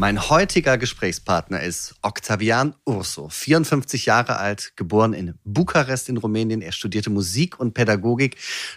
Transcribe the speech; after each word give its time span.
Mein 0.00 0.30
heutiger 0.30 0.78
Gesprächspartner 0.78 1.60
ist 1.60 1.96
Octavian 2.02 2.76
Urso, 2.84 3.28
54 3.30 4.06
Jahre 4.06 4.36
alt, 4.36 4.74
geboren 4.76 5.12
in 5.12 5.34
Bukarest 5.42 6.08
in 6.08 6.18
Rumänien. 6.18 6.62
Er 6.62 6.70
studierte 6.70 7.10
Musik 7.10 7.58
und 7.58 7.74
Pädagogik. 7.74 8.36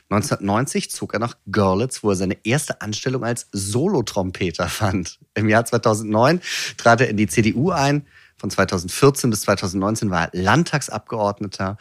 1990 0.09 0.89
zog 0.89 1.13
er 1.13 1.19
nach 1.19 1.37
Görlitz, 1.45 2.01
wo 2.01 2.09
er 2.09 2.15
seine 2.15 2.43
erste 2.43 2.81
Anstellung 2.81 3.23
als 3.23 3.47
Solotrompeter 3.51 4.67
fand. 4.67 5.19
Im 5.35 5.47
Jahr 5.47 5.63
2009 5.63 6.41
trat 6.77 7.01
er 7.01 7.09
in 7.09 7.17
die 7.17 7.27
CDU 7.27 7.69
ein. 7.69 8.07
Von 8.37 8.49
2014 8.49 9.29
bis 9.29 9.41
2019 9.41 10.09
war 10.09 10.23
er 10.23 10.41
Landtagsabgeordneter 10.41 11.77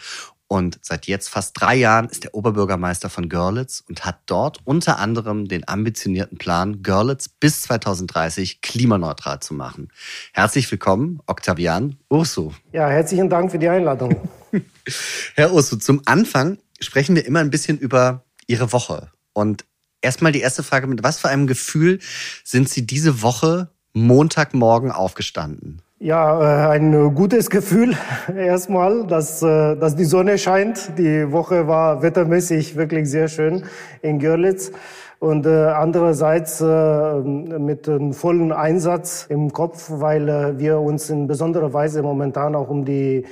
und 0.53 0.81
seit 0.83 1.07
jetzt 1.07 1.29
fast 1.29 1.53
drei 1.61 1.77
Jahren 1.77 2.09
ist 2.09 2.25
er 2.25 2.35
Oberbürgermeister 2.35 3.09
von 3.09 3.29
Görlitz 3.29 3.85
und 3.89 4.05
hat 4.05 4.19
dort 4.27 4.59
unter 4.65 4.99
anderem 4.99 5.47
den 5.47 5.67
ambitionierten 5.69 6.39
Plan, 6.39 6.83
Görlitz 6.83 7.29
bis 7.29 7.63
2030 7.63 8.61
klimaneutral 8.61 9.39
zu 9.39 9.55
machen. 9.55 9.93
Herzlich 10.33 10.69
willkommen, 10.69 11.21
Octavian 11.27 11.99
Ursu. 12.09 12.51
Ja, 12.73 12.89
herzlichen 12.89 13.31
Dank 13.31 13.53
für 13.53 13.61
die 13.61 13.69
Einladung. 13.69 14.29
Herr 15.37 15.53
Ursu, 15.53 15.77
zum 15.77 16.03
Anfang 16.07 16.59
sprechen 16.81 17.15
wir 17.15 17.25
immer 17.25 17.39
ein 17.39 17.51
bisschen 17.51 17.79
über 17.79 18.25
Ihre 18.49 18.73
Woche. 18.73 19.13
Und 19.33 19.65
erstmal 20.01 20.33
die 20.33 20.41
erste 20.41 20.65
Frage, 20.65 20.89
mit 20.89 21.05
was 21.05 21.21
für 21.21 21.29
einem 21.29 21.47
Gefühl 21.47 22.01
sind 22.43 22.69
Sie 22.69 22.85
diese 22.85 23.23
Woche 23.23 23.71
Montagmorgen 23.93 24.91
aufgestanden? 24.91 25.81
Ja, 26.03 26.71
äh, 26.71 26.71
ein 26.71 27.15
gutes 27.15 27.51
Gefühl 27.51 27.95
erstmal, 28.35 29.07
dass, 29.07 29.43
äh, 29.43 29.77
dass 29.77 29.97
die 29.97 30.07
Sonne 30.07 30.39
scheint. 30.39 30.97
Die 30.97 31.31
Woche 31.31 31.69
war 31.69 32.01
wettermäßig 32.01 32.75
wirklich 32.75 33.11
sehr 33.11 33.29
schön 33.29 33.65
in 34.01 34.19
Görlitz. 34.19 34.73
Und 35.19 35.45
äh, 35.45 35.51
andererseits 35.51 36.63
mit 36.63 37.87
einem 37.87 38.15
vollen 38.15 38.51
Einsatz 38.51 39.27
im 39.29 39.53
Kopf, 39.53 39.91
weil 39.91 40.59
wir 40.59 40.81
uns 40.81 41.11
in 41.11 41.27
besonderer 41.27 41.75
Weise 41.75 42.03
momentan 42.03 42.55
auch 42.55 42.71
um 42.71 42.87
die 42.87 43.27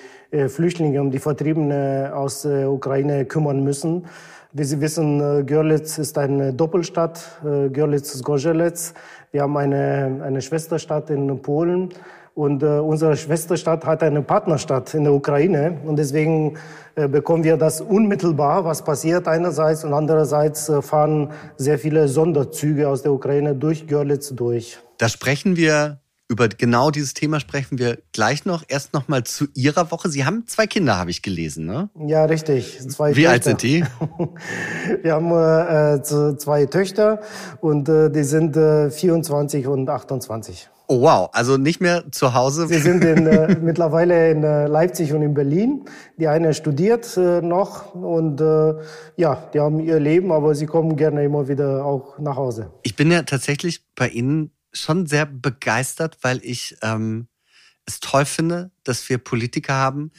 Flüchtlinge, 0.49 1.01
um 1.01 1.11
die 1.11 1.21
Vertriebene 1.21 2.13
aus 2.15 2.43
der 2.43 2.71
Ukraine 2.71 3.25
kümmern 3.25 3.65
müssen. 3.65 4.05
Wie 4.53 4.65
Sie 4.65 4.83
wissen, 4.83 5.47
Görlitz 5.47 5.97
ist 5.97 6.19
eine 6.19 6.53
Doppelstadt, 6.53 7.41
äh, 7.45 7.71
Görlitz-Gorzelec. 7.71 8.93
Wir 9.31 9.43
haben 9.43 9.57
eine, 9.57 10.23
eine 10.23 10.43
Schwesterstadt 10.43 11.09
in 11.09 11.41
Polen. 11.41 11.91
Und 12.39 12.63
äh, 12.63 12.67
unsere 12.67 13.17
Schwesterstadt 13.17 13.85
hat 13.85 14.01
eine 14.05 14.23
Partnerstadt 14.23 14.95
in 14.95 15.03
der 15.03 15.13
Ukraine. 15.13 15.81
Und 15.85 15.97
deswegen 15.97 16.57
äh, 16.95 17.09
bekommen 17.09 17.43
wir 17.43 17.57
das 17.57 17.81
unmittelbar, 17.81 18.65
was 18.65 18.85
passiert 18.85 19.27
einerseits. 19.27 19.83
Und 19.83 19.93
andererseits 19.93 20.69
äh, 20.69 20.81
fahren 20.81 21.33
sehr 21.57 21.81
viele 21.81 22.07
Sonderzüge 22.07 22.89
aus 22.89 23.03
der 23.03 23.11
Ukraine 23.11 23.57
durch 23.57 23.89
Görlitz 23.89 24.29
durch. 24.37 24.79
Da 24.99 25.09
sprechen 25.09 25.57
wir 25.57 25.99
über 26.29 26.47
genau 26.47 26.93
dieses 26.93 27.13
Thema 27.13 27.41
sprechen 27.41 27.77
wir 27.81 27.99
gleich 28.13 28.45
noch. 28.45 28.63
Erst 28.69 28.95
noch 28.95 29.09
mal 29.09 29.25
zu 29.25 29.47
Ihrer 29.55 29.91
Woche. 29.91 30.09
Sie 30.09 30.25
haben 30.25 30.47
zwei 30.47 30.69
Kinder, 30.69 30.97
habe 30.97 31.11
ich 31.11 31.23
gelesen, 31.23 31.67
ne? 31.67 31.91
Ja, 32.07 32.25
richtig. 32.27 32.79
Zwei 32.89 33.17
Wie 33.17 33.23
Töchter. 33.23 33.31
alt 33.33 33.45
sind 33.45 33.63
die? 33.65 33.85
wir 35.03 35.13
haben 35.13 35.33
äh, 35.33 36.03
zwei 36.05 36.67
Töchter 36.67 37.21
und 37.61 37.89
äh, 37.89 38.11
die 38.11 38.23
sind 38.23 38.57
äh, 38.57 38.93
24 38.93 39.67
und 39.67 39.91
28. 39.91 40.71
Oh 40.91 41.03
wow, 41.03 41.29
also 41.35 41.59
nicht 41.59 41.83
mehr 41.83 42.11
zu 42.11 42.33
Hause. 42.33 42.67
Sie 42.67 42.79
sind 42.79 43.05
in, 43.05 43.27
äh, 43.27 43.57
mittlerweile 43.61 44.31
in 44.31 44.43
äh, 44.43 44.67
Leipzig 44.67 45.13
und 45.13 45.21
in 45.21 45.35
Berlin. 45.35 45.85
Die 46.17 46.27
eine 46.29 46.55
studiert 46.55 47.15
äh, 47.19 47.43
noch 47.43 47.95
und 47.95 48.41
äh, 48.41 48.73
ja, 49.17 49.51
die 49.53 49.61
haben 49.61 49.81
ihr 49.81 50.01
Leben, 50.01 50.33
aber 50.33 50.55
sie 50.55 50.65
kommen 50.65 50.97
gerne 50.97 51.23
immer 51.25 51.47
wieder 51.47 51.85
auch 51.85 52.19
nach 52.19 52.37
Hause. 52.37 52.73
Ich 52.85 52.97
bin 52.97 53.13
ja 53.13 53.23
tatsächlich 53.23 53.85
bei 53.95 54.09
Ihnen 54.09 54.51
schon 54.73 55.05
sehr 55.05 55.27
begeistert, 55.27 56.17
weil 56.23 56.41
ich 56.43 56.79
ähm, 56.81 57.29
es 57.85 58.01
toll 58.01 58.25
finde, 58.25 58.71
dass 58.83 59.07
wir 59.11 59.19
Politiker 59.19 59.75
haben, 59.75 60.11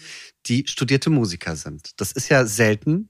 die 0.45 0.65
studierte 0.67 1.09
Musiker 1.09 1.55
sind. 1.55 1.99
Das 1.99 2.11
ist 2.11 2.29
ja 2.29 2.45
selten. 2.45 3.09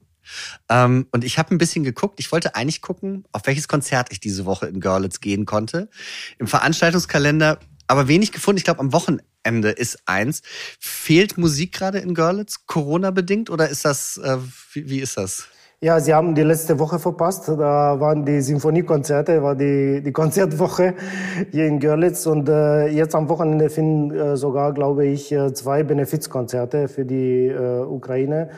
Ähm, 0.70 1.08
und 1.12 1.24
ich 1.24 1.38
habe 1.38 1.54
ein 1.54 1.58
bisschen 1.58 1.84
geguckt. 1.84 2.20
Ich 2.20 2.32
wollte 2.32 2.56
eigentlich 2.56 2.82
gucken, 2.82 3.26
auf 3.32 3.42
welches 3.46 3.68
Konzert 3.68 4.12
ich 4.12 4.20
diese 4.20 4.46
Woche 4.46 4.68
in 4.68 4.80
Görlitz 4.80 5.20
gehen 5.20 5.46
konnte. 5.46 5.90
Im 6.38 6.48
Veranstaltungskalender 6.48 7.60
aber 7.90 8.08
wenig 8.08 8.32
gefunden. 8.32 8.58
Ich 8.58 8.64
glaube, 8.64 8.80
am 8.80 8.94
Wochenende 8.94 9.70
ist 9.72 10.00
eins. 10.06 10.42
Fehlt 10.80 11.38
Musik 11.38 11.74
gerade 11.74 11.98
in 11.98 12.14
Görlitz, 12.14 12.66
Corona-bedingt, 12.68 13.50
oder 13.50 13.68
ist 13.68 13.84
das, 13.84 14.18
äh, 14.24 14.38
wie, 14.74 14.90
wie 14.90 15.00
ist 15.00 15.18
das? 15.18 15.48
Ja, 15.82 15.98
Sie 16.02 16.14
haben 16.14 16.36
die 16.36 16.44
letzte 16.44 16.78
Woche 16.78 17.00
verpasst. 17.00 17.48
Da 17.48 18.00
waren 18.00 18.26
die 18.26 18.42
Sinfoniekonzerte, 18.42 19.42
war 19.42 19.56
die, 19.56 20.02
die 20.04 20.12
Konzertwoche 20.12 20.94
hier 21.52 21.68
in 21.68 21.80
Görlitz. 21.80 22.26
Und 22.26 22.50
äh, 22.50 22.88
jetzt 22.88 23.16
am 23.16 23.30
Wochenende 23.30 23.70
finden 23.70 24.12
äh, 24.12 24.36
sogar, 24.36 24.74
glaube 24.74 25.06
ich, 25.06 25.32
äh, 25.32 25.54
zwei 25.54 25.84
Benefizkonzerte 25.84 26.90
für 26.90 27.06
die 27.06 27.48
äh, 27.48 27.80
Ukraine. 27.80 28.50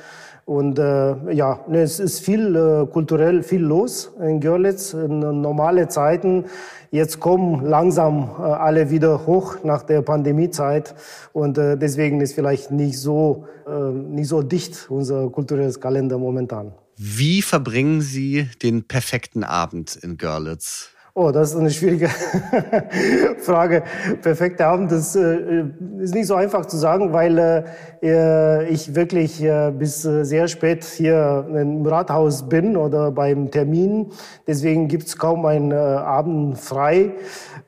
Und 0.45 0.79
äh, 0.79 1.33
ja, 1.33 1.59
ne, 1.67 1.81
es 1.81 1.99
ist 1.99 2.19
viel 2.19 2.55
äh, 2.55 2.85
kulturell 2.87 3.43
viel 3.43 3.61
los 3.61 4.11
in 4.19 4.39
Görlitz. 4.39 4.93
In 4.93 5.19
normale 5.19 5.87
Zeiten. 5.87 6.45
Jetzt 6.93 7.21
kommen 7.21 7.65
langsam 7.65 8.29
äh, 8.37 8.41
alle 8.41 8.89
wieder 8.89 9.25
hoch 9.25 9.63
nach 9.63 9.83
der 9.83 10.01
Pandemiezeit 10.01 10.93
und 11.31 11.57
äh, 11.57 11.77
deswegen 11.77 12.19
ist 12.19 12.33
vielleicht 12.33 12.71
nicht 12.71 12.99
so 12.99 13.45
äh, 13.65 13.91
nicht 13.91 14.27
so 14.27 14.41
dicht 14.41 14.87
unser 14.89 15.29
kulturelles 15.29 15.79
Kalender 15.79 16.17
momentan. 16.17 16.73
Wie 16.97 17.41
verbringen 17.41 18.01
Sie 18.01 18.49
den 18.61 18.83
perfekten 18.83 19.45
Abend 19.45 19.95
in 19.95 20.17
Görlitz? 20.17 20.90
Oh, 21.13 21.31
das 21.31 21.51
ist 21.51 21.57
eine 21.57 21.69
schwierige 21.69 22.07
Frage. 23.39 23.83
Perfekter 24.21 24.67
Abend, 24.67 24.93
das 24.93 25.13
äh, 25.17 25.65
ist 25.99 26.15
nicht 26.15 26.27
so 26.27 26.35
einfach 26.35 26.65
zu 26.67 26.77
sagen, 26.77 27.11
weil 27.11 27.65
äh, 28.01 28.69
ich 28.69 28.95
wirklich 28.95 29.43
äh, 29.43 29.71
bis 29.71 30.05
äh, 30.05 30.23
sehr 30.23 30.47
spät 30.47 30.85
hier 30.85 31.45
im 31.53 31.85
Rathaus 31.85 32.47
bin 32.47 32.77
oder 32.77 33.11
beim 33.11 33.51
Termin. 33.51 34.13
Deswegen 34.47 34.87
gibt's 34.87 35.17
kaum 35.17 35.45
einen 35.45 35.71
äh, 35.71 35.75
Abend 35.75 36.57
frei. 36.57 37.11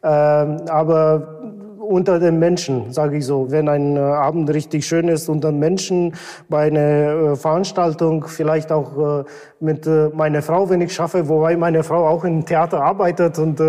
Ähm, 0.04 0.62
aber 0.70 1.43
unter 1.84 2.20
den 2.20 2.40
Menschen, 2.40 2.92
sage 2.92 3.18
ich 3.18 3.26
so. 3.26 3.52
Wenn 3.52 3.68
ein 3.68 3.98
äh, 3.98 4.00
Abend 4.00 4.50
richtig 4.50 4.88
schön 4.88 5.08
ist 5.08 5.30
unter 5.30 5.52
den 5.52 5.60
Menschen, 5.60 6.16
bei 6.50 6.68
einer 6.68 6.80
äh, 6.80 7.36
Veranstaltung, 7.36 8.26
vielleicht 8.28 8.72
auch 8.72 9.22
äh, 9.22 9.24
mit 9.60 9.86
meiner 10.14 10.42
Frau, 10.42 10.70
wenn 10.70 10.82
ich 10.82 10.94
schaffe, 10.94 11.30
wobei 11.30 11.56
meine 11.56 11.84
Frau 11.84 12.08
auch 12.08 12.24
im 12.26 12.46
Theater 12.46 12.82
arbeitet 12.82 13.40
und 13.40 13.62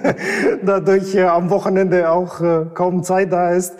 dadurch 0.64 1.20
am 1.20 1.50
Wochenende 1.50 2.10
auch 2.10 2.40
kaum 2.72 3.02
Zeit 3.02 3.30
da 3.30 3.50
ist. 3.50 3.74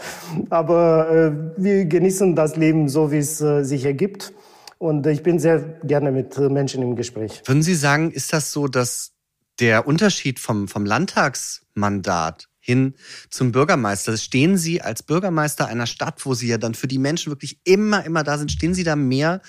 Aber 0.50 1.32
wir 1.56 1.86
genießen 1.86 2.36
das 2.36 2.56
Leben 2.56 2.90
so, 2.90 3.10
wie 3.12 3.18
es 3.18 3.38
sich 3.38 3.86
ergibt. 3.86 4.34
Und 4.76 5.06
ich 5.06 5.22
bin 5.22 5.38
sehr 5.38 5.60
gerne 5.84 6.12
mit 6.12 6.38
Menschen 6.38 6.82
im 6.82 6.96
Gespräch. 6.96 7.40
Würden 7.46 7.62
Sie 7.62 7.74
sagen, 7.74 8.10
ist 8.10 8.34
das 8.34 8.52
so, 8.52 8.68
dass 8.68 9.12
der 9.58 9.86
Unterschied 9.86 10.40
vom, 10.40 10.68
vom 10.68 10.84
Landtagsmandat 10.84 12.48
hin 12.64 12.94
zum 13.28 13.52
Bürgermeister. 13.52 14.16
Stehen 14.16 14.56
Sie 14.56 14.80
als 14.80 15.02
Bürgermeister 15.02 15.66
einer 15.66 15.86
Stadt, 15.86 16.24
wo 16.24 16.32
Sie 16.34 16.48
ja 16.48 16.56
dann 16.56 16.74
für 16.74 16.88
die 16.88 16.98
Menschen 16.98 17.30
wirklich 17.30 17.60
immer, 17.64 18.04
immer 18.04 18.24
da 18.24 18.38
sind, 18.38 18.50
stehen 18.50 18.74
Sie 18.74 18.84
da 18.84 18.96
mehr 18.96 19.42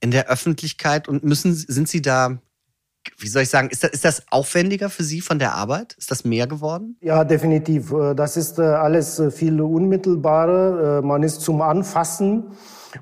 in 0.00 0.10
der 0.10 0.28
Öffentlichkeit 0.28 1.08
und 1.08 1.24
müssen, 1.24 1.54
sind 1.54 1.88
Sie 1.88 2.02
da 2.02 2.38
wie 3.16 3.28
soll 3.28 3.42
ich 3.42 3.48
sagen, 3.48 3.70
ist 3.70 3.82
das, 3.82 3.90
ist 3.92 4.04
das 4.04 4.22
aufwendiger 4.30 4.90
für 4.90 5.04
Sie 5.04 5.22
von 5.22 5.38
der 5.38 5.54
Arbeit? 5.54 5.94
Ist 5.94 6.10
das 6.10 6.24
mehr 6.24 6.46
geworden? 6.46 6.96
Ja, 7.00 7.24
definitiv. 7.24 7.94
Das 8.14 8.36
ist 8.36 8.58
äh, 8.58 8.62
alles 8.62 9.18
äh, 9.18 9.30
viel 9.30 9.58
unmittelbarer. 9.60 10.98
Äh, 10.98 11.02
man 11.02 11.22
ist 11.22 11.40
zum 11.40 11.62
Anfassen. 11.62 12.52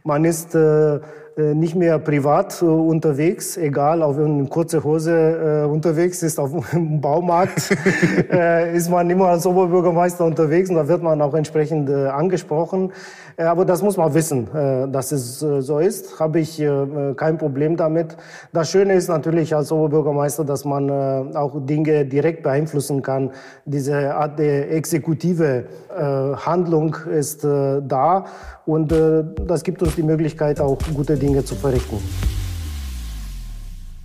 Man 0.05 0.25
ist 0.25 0.55
äh, 0.55 1.01
nicht 1.39 1.77
mehr 1.77 1.99
privat 1.99 2.61
äh, 2.63 2.65
unterwegs, 2.65 3.57
egal 3.57 4.03
ob 4.03 4.17
man 4.19 4.41
in 4.41 4.49
kurzer 4.51 4.83
Hose 4.83 5.65
äh, 5.65 5.69
unterwegs 5.69 6.23
ist 6.23 6.39
auf 6.41 6.51
dem 6.73 7.01
Baumarkt, 7.01 7.71
äh, 8.31 8.77
ist 8.77 8.91
man 8.91 9.09
immer 9.09 9.29
als 9.29 9.47
Oberbürgermeister 9.47 10.25
unterwegs 10.25 10.69
und 10.69 10.77
da 10.77 10.89
wird 10.89 11.03
man 11.03 11.23
auch 11.23 11.35
entsprechend 11.35 11.89
äh, 11.91 12.09
angesprochen. 12.09 12.93
Äh, 13.37 13.45
aber 13.45 13.65
das 13.65 13.83
muss 13.83 13.97
man 13.97 14.13
wissen, 14.15 14.49
äh, 14.53 14.89
dass 14.89 15.13
es 15.13 15.43
äh, 15.43 15.63
so 15.63 15.79
ist. 15.79 16.19
Habe 16.19 16.41
ich 16.41 16.61
äh, 16.61 17.15
kein 17.15 17.39
Problem 17.39 17.77
damit. 17.77 18.17
Das 18.53 18.71
Schöne 18.71 18.95
ist 18.95 19.09
natürlich 19.09 19.55
als 19.55 19.71
Oberbürgermeister, 19.71 20.45
dass 20.45 20.65
man 20.65 20.89
äh, 20.89 21.37
auch 21.37 21.55
Dinge 21.65 22.05
direkt 22.05 22.43
beeinflussen 22.43 23.01
kann. 23.01 23.31
Diese 23.65 24.15
Art 24.15 24.39
der 24.41 24.73
exekutive 24.73 25.67
äh, 25.97 26.03
Handlung 26.03 26.97
ist 27.11 27.45
äh, 27.45 27.81
da 27.87 28.25
und 28.69 28.93
äh, 28.93 29.25
das 29.47 29.65
gibt 29.65 29.83
uns 29.83 29.95
die 29.95 30.03
Möglichkeit, 30.03 30.61
auch 30.61 30.79
gute 30.93 31.17
Dinge 31.17 31.43
zu 31.43 31.57
verrichten. 31.57 31.97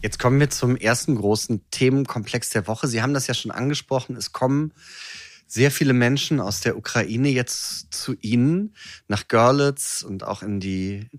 Jetzt 0.01 0.19
kommen 0.19 0.39
wir 0.39 0.49
zum 0.49 0.77
ersten 0.77 1.15
großen 1.15 1.61
Themenkomplex 1.69 2.49
der 2.51 2.65
Woche. 2.65 2.87
Sie 2.87 3.01
haben 3.01 3.13
das 3.13 3.27
ja 3.27 3.33
schon 3.33 3.51
angesprochen. 3.51 4.15
Es 4.15 4.31
kommen 4.31 4.71
sehr 5.47 5.69
viele 5.69 5.91
Menschen 5.91 6.39
aus 6.39 6.61
der 6.61 6.77
Ukraine 6.77 7.27
jetzt 7.27 7.93
zu 7.93 8.15
Ihnen 8.21 8.73
nach 9.09 9.27
Görlitz 9.27 10.01
und 10.01 10.23
auch 10.23 10.41
in 10.41 10.61
die 10.61 11.09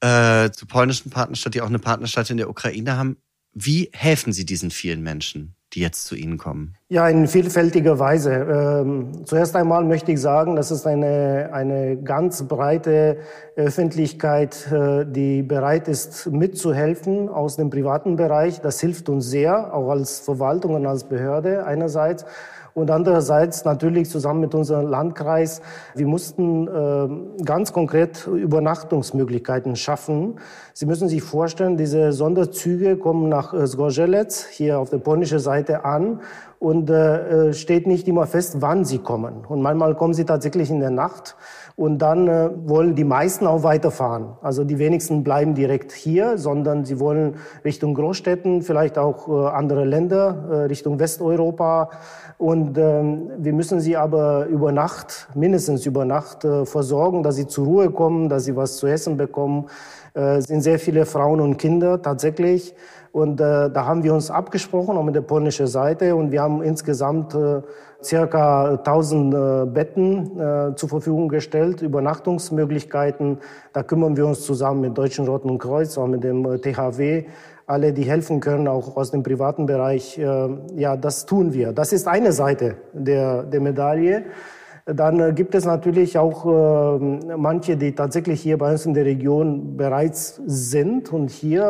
äh, 0.00 0.50
zur 0.50 0.66
polnischen 0.66 1.10
Partnerstadt, 1.10 1.54
die 1.54 1.60
auch 1.60 1.68
eine 1.68 1.78
Partnerstadt 1.78 2.30
in 2.30 2.36
der 2.36 2.50
Ukraine 2.50 2.96
haben. 2.96 3.16
Wie 3.54 3.90
helfen 3.92 4.32
Sie 4.32 4.44
diesen 4.44 4.72
vielen 4.72 5.02
Menschen? 5.02 5.54
die 5.74 5.80
jetzt 5.80 6.04
zu 6.04 6.14
Ihnen 6.14 6.38
kommen? 6.38 6.76
Ja, 6.92 7.08
in 7.08 7.26
vielfältiger 7.26 7.98
Weise. 7.98 8.34
Ähm, 8.34 9.24
zuerst 9.24 9.56
einmal 9.56 9.82
möchte 9.82 10.12
ich 10.12 10.20
sagen, 10.20 10.56
das 10.56 10.70
ist 10.70 10.86
eine, 10.86 11.48
eine 11.50 11.96
ganz 11.96 12.42
breite 12.42 13.16
Öffentlichkeit, 13.56 14.70
äh, 14.70 15.06
die 15.06 15.40
bereit 15.42 15.88
ist, 15.88 16.30
mitzuhelfen 16.30 17.30
aus 17.30 17.56
dem 17.56 17.70
privaten 17.70 18.16
Bereich. 18.16 18.60
Das 18.60 18.78
hilft 18.78 19.08
uns 19.08 19.30
sehr, 19.30 19.72
auch 19.72 19.88
als 19.88 20.20
Verwaltung 20.20 20.74
und 20.74 20.84
als 20.84 21.04
Behörde 21.04 21.64
einerseits 21.64 22.26
und 22.74 22.90
andererseits 22.90 23.64
natürlich 23.64 24.08
zusammen 24.08 24.40
mit 24.40 24.54
unserem 24.54 24.88
Landkreis. 24.88 25.60
Wir 25.94 26.06
mussten 26.06 26.68
äh, 26.68 27.44
ganz 27.44 27.72
konkret 27.72 28.26
Übernachtungsmöglichkeiten 28.26 29.76
schaffen. 29.76 30.36
Sie 30.72 30.86
müssen 30.86 31.08
sich 31.08 31.22
vorstellen, 31.22 31.76
diese 31.76 32.12
Sonderzüge 32.12 32.96
kommen 32.96 33.28
nach 33.28 33.52
äh, 33.52 33.66
Zgorzelec, 33.66 34.32
hier 34.50 34.78
auf 34.78 34.90
der 34.90 34.98
polnischen 34.98 35.38
Seite 35.38 35.84
an 35.84 36.20
und 36.62 36.90
äh, 36.90 37.48
äh, 37.48 37.54
steht 37.54 37.88
nicht 37.88 38.06
immer 38.06 38.24
fest, 38.28 38.58
wann 38.60 38.84
sie 38.84 38.98
kommen. 38.98 39.44
Und 39.48 39.62
manchmal 39.62 39.96
kommen 39.96 40.14
sie 40.14 40.24
tatsächlich 40.24 40.70
in 40.70 40.78
der 40.78 40.90
Nacht. 40.90 41.34
Und 41.74 41.98
dann 41.98 42.28
äh, 42.28 42.50
wollen 42.66 42.94
die 42.94 43.02
meisten 43.02 43.48
auch 43.48 43.64
weiterfahren. 43.64 44.36
Also 44.42 44.62
die 44.62 44.78
wenigsten 44.78 45.24
bleiben 45.24 45.56
direkt 45.56 45.90
hier, 45.90 46.38
sondern 46.38 46.84
sie 46.84 47.00
wollen 47.00 47.34
Richtung 47.64 47.94
Großstädten, 47.94 48.62
vielleicht 48.62 48.96
auch 48.96 49.26
äh, 49.26 49.48
andere 49.48 49.84
Länder, 49.84 50.44
äh, 50.50 50.54
Richtung 50.66 51.00
Westeuropa. 51.00 51.90
Und 52.38 52.78
ähm, 52.78 53.30
wir 53.38 53.54
müssen 53.54 53.80
sie 53.80 53.96
aber 53.96 54.46
über 54.46 54.70
Nacht, 54.70 55.26
mindestens 55.34 55.84
über 55.84 56.04
Nacht, 56.04 56.44
äh, 56.44 56.64
versorgen, 56.64 57.24
dass 57.24 57.34
sie 57.34 57.48
zur 57.48 57.64
Ruhe 57.64 57.90
kommen, 57.90 58.28
dass 58.28 58.44
sie 58.44 58.54
was 58.54 58.76
zu 58.76 58.86
essen 58.86 59.16
bekommen. 59.16 59.66
Äh, 60.14 60.40
sind 60.42 60.60
sehr 60.60 60.78
viele 60.78 61.06
Frauen 61.06 61.40
und 61.40 61.56
Kinder 61.56 62.00
tatsächlich. 62.00 62.72
Und 63.12 63.40
äh, 63.42 63.70
da 63.70 63.84
haben 63.84 64.02
wir 64.02 64.14
uns 64.14 64.30
abgesprochen, 64.30 64.96
auch 64.96 65.04
mit 65.04 65.14
der 65.14 65.20
polnischen 65.20 65.66
Seite. 65.66 66.16
Und 66.16 66.32
wir 66.32 66.40
haben 66.40 66.62
insgesamt 66.62 67.34
äh, 67.34 67.60
circa 68.02 68.76
1000 68.76 69.34
äh, 69.34 69.66
Betten 69.66 70.40
äh, 70.40 70.74
zur 70.76 70.88
Verfügung 70.88 71.28
gestellt, 71.28 71.82
Übernachtungsmöglichkeiten. 71.82 73.38
Da 73.74 73.82
kümmern 73.82 74.16
wir 74.16 74.26
uns 74.26 74.40
zusammen 74.40 74.80
mit 74.80 74.96
Deutschen 74.96 75.26
Roten 75.26 75.58
Kreuz, 75.58 75.98
auch 75.98 76.06
mit 76.06 76.24
dem 76.24 76.46
äh, 76.46 76.58
THW. 76.58 77.26
Alle, 77.66 77.92
die 77.92 78.02
helfen 78.02 78.40
können, 78.40 78.66
auch 78.66 78.96
aus 78.96 79.10
dem 79.10 79.22
privaten 79.22 79.66
Bereich. 79.66 80.18
Äh, 80.18 80.48
ja, 80.74 80.96
das 80.96 81.26
tun 81.26 81.52
wir. 81.52 81.72
Das 81.72 81.92
ist 81.92 82.08
eine 82.08 82.32
Seite 82.32 82.76
der, 82.94 83.42
der 83.42 83.60
Medaille. 83.60 84.24
Dann 84.84 85.20
äh, 85.20 85.32
gibt 85.32 85.54
es 85.54 85.64
natürlich 85.64 86.18
auch 86.18 86.44
äh, 86.44 87.36
manche, 87.36 87.76
die 87.76 87.94
tatsächlich 87.94 88.40
hier 88.40 88.58
bei 88.58 88.72
uns 88.72 88.84
in 88.84 88.94
der 88.94 89.04
Region 89.04 89.76
bereits 89.76 90.40
sind 90.46 91.12
und 91.12 91.30
hier 91.30 91.62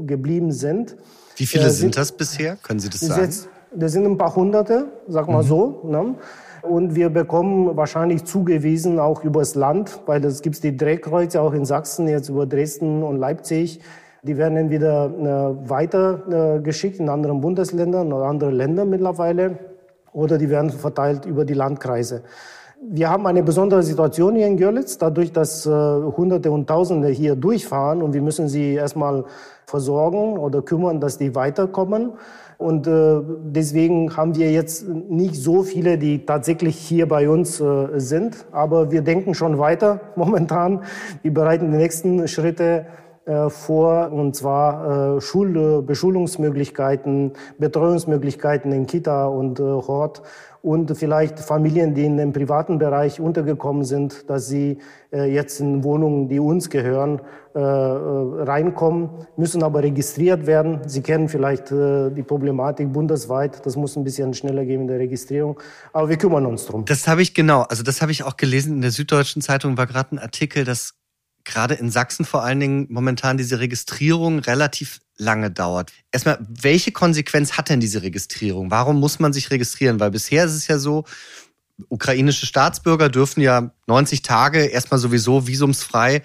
äh, 0.00 0.06
geblieben 0.06 0.50
sind. 0.50 0.96
Wie 1.36 1.44
viele 1.44 1.64
äh, 1.64 1.70
sind, 1.70 1.80
sind, 1.80 1.98
das 1.98 2.12
bisher? 2.12 2.56
Können 2.56 2.80
Sie 2.80 2.88
das 2.88 3.00
sagen? 3.00 3.22
Jetzt, 3.22 3.48
das 3.74 3.92
sind 3.92 4.06
ein 4.06 4.16
paar 4.16 4.34
Hunderte, 4.34 4.86
sag 5.08 5.28
mal 5.28 5.42
mhm. 5.42 5.46
so. 5.46 5.80
Ne? 5.84 6.14
Und 6.62 6.94
wir 6.94 7.10
bekommen 7.10 7.76
wahrscheinlich 7.76 8.24
zugewiesen 8.24 8.98
auch 8.98 9.24
übers 9.24 9.54
Land, 9.54 10.00
weil 10.06 10.24
es 10.24 10.40
gibt 10.40 10.62
die 10.64 10.76
Drehkreuze 10.76 11.42
auch 11.42 11.52
in 11.52 11.66
Sachsen, 11.66 12.08
jetzt 12.08 12.30
über 12.30 12.46
Dresden 12.46 13.02
und 13.02 13.18
Leipzig. 13.18 13.80
Die 14.22 14.36
werden 14.38 14.54
dann 14.56 14.70
wieder 14.70 15.06
äh, 15.06 15.68
weiter 15.68 16.56
äh, 16.56 16.60
geschickt 16.60 16.98
in 16.98 17.10
anderen 17.10 17.42
Bundesländern 17.42 18.12
oder 18.12 18.24
andere 18.24 18.50
Länder 18.50 18.86
mittlerweile 18.86 19.58
oder 20.18 20.36
die 20.36 20.50
werden 20.50 20.70
verteilt 20.70 21.26
über 21.26 21.44
die 21.44 21.54
Landkreise. 21.54 22.22
Wir 22.80 23.10
haben 23.10 23.26
eine 23.26 23.42
besondere 23.42 23.82
Situation 23.82 24.36
hier 24.36 24.46
in 24.46 24.56
Görlitz, 24.56 24.98
dadurch, 24.98 25.32
dass 25.32 25.66
äh, 25.66 25.70
Hunderte 25.70 26.50
und 26.50 26.68
Tausende 26.68 27.08
hier 27.08 27.34
durchfahren 27.34 28.02
und 28.02 28.14
wir 28.14 28.22
müssen 28.22 28.48
sie 28.48 28.74
erstmal 28.74 29.24
versorgen 29.66 30.38
oder 30.38 30.62
kümmern, 30.62 31.00
dass 31.00 31.18
die 31.18 31.34
weiterkommen. 31.34 32.12
Und 32.56 32.86
äh, 32.86 33.20
deswegen 33.42 34.16
haben 34.16 34.34
wir 34.34 34.50
jetzt 34.50 34.88
nicht 34.88 35.36
so 35.36 35.62
viele, 35.62 35.98
die 35.98 36.24
tatsächlich 36.24 36.76
hier 36.76 37.06
bei 37.06 37.28
uns 37.28 37.60
äh, 37.60 37.88
sind. 37.96 38.46
Aber 38.50 38.90
wir 38.90 39.02
denken 39.02 39.34
schon 39.34 39.58
weiter 39.58 40.00
momentan. 40.16 40.82
Wir 41.22 41.32
bereiten 41.32 41.70
die 41.70 41.78
nächsten 41.78 42.26
Schritte 42.26 42.86
vor, 43.50 44.10
und 44.12 44.34
zwar 44.34 45.16
äh, 45.16 45.20
Schul 45.20 45.82
Beschulungsmöglichkeiten, 45.82 47.32
Betreuungsmöglichkeiten 47.58 48.72
in 48.72 48.86
Kita 48.86 49.26
und 49.26 49.60
äh, 49.60 49.62
Hort 49.62 50.22
und 50.62 50.96
vielleicht 50.96 51.38
Familien, 51.38 51.94
die 51.94 52.04
in 52.04 52.16
dem 52.16 52.32
privaten 52.32 52.78
Bereich 52.78 53.20
untergekommen 53.20 53.84
sind, 53.84 54.28
dass 54.28 54.48
sie 54.48 54.78
äh, 55.12 55.32
jetzt 55.32 55.60
in 55.60 55.84
Wohnungen, 55.84 56.28
die 56.28 56.40
uns 56.40 56.68
gehören, 56.68 57.20
äh, 57.54 57.60
äh, 57.60 58.42
reinkommen, 58.42 59.10
müssen 59.36 59.62
aber 59.62 59.82
registriert 59.82 60.46
werden. 60.46 60.80
Sie 60.86 61.00
kennen 61.00 61.28
vielleicht 61.28 61.70
äh, 61.70 62.10
die 62.10 62.22
Problematik 62.22 62.92
bundesweit. 62.92 63.64
Das 63.64 63.76
muss 63.76 63.96
ein 63.96 64.04
bisschen 64.04 64.34
schneller 64.34 64.64
gehen 64.64 64.82
in 64.82 64.88
der 64.88 64.98
Registrierung. 64.98 65.58
Aber 65.92 66.08
wir 66.08 66.16
kümmern 66.16 66.44
uns 66.44 66.66
drum. 66.66 66.84
Das 66.84 67.06
habe 67.06 67.22
ich 67.22 67.34
genau. 67.34 67.62
Also 67.62 67.82
das 67.82 68.02
habe 68.02 68.12
ich 68.12 68.24
auch 68.24 68.36
gelesen 68.36 68.74
in 68.74 68.82
der 68.82 68.90
Süddeutschen 68.90 69.42
Zeitung 69.42 69.76
war 69.78 69.86
gerade 69.86 70.16
ein 70.16 70.18
Artikel, 70.18 70.64
dass 70.64 70.97
gerade 71.48 71.74
in 71.74 71.90
Sachsen 71.90 72.24
vor 72.24 72.44
allen 72.44 72.60
Dingen 72.60 72.86
momentan 72.90 73.36
diese 73.36 73.58
Registrierung 73.58 74.38
relativ 74.38 75.00
lange 75.16 75.50
dauert. 75.50 75.92
Erstmal, 76.12 76.38
welche 76.48 76.92
Konsequenz 76.92 77.54
hat 77.56 77.68
denn 77.68 77.80
diese 77.80 78.02
Registrierung? 78.02 78.70
Warum 78.70 79.00
muss 79.00 79.18
man 79.18 79.32
sich 79.32 79.50
registrieren? 79.50 79.98
Weil 79.98 80.12
bisher 80.12 80.44
ist 80.44 80.54
es 80.54 80.68
ja 80.68 80.78
so, 80.78 81.04
ukrainische 81.88 82.46
Staatsbürger 82.46 83.08
dürfen 83.08 83.40
ja 83.40 83.72
90 83.86 84.22
Tage 84.22 84.66
erstmal 84.66 84.98
sowieso 84.98 85.46
visumsfrei 85.46 86.22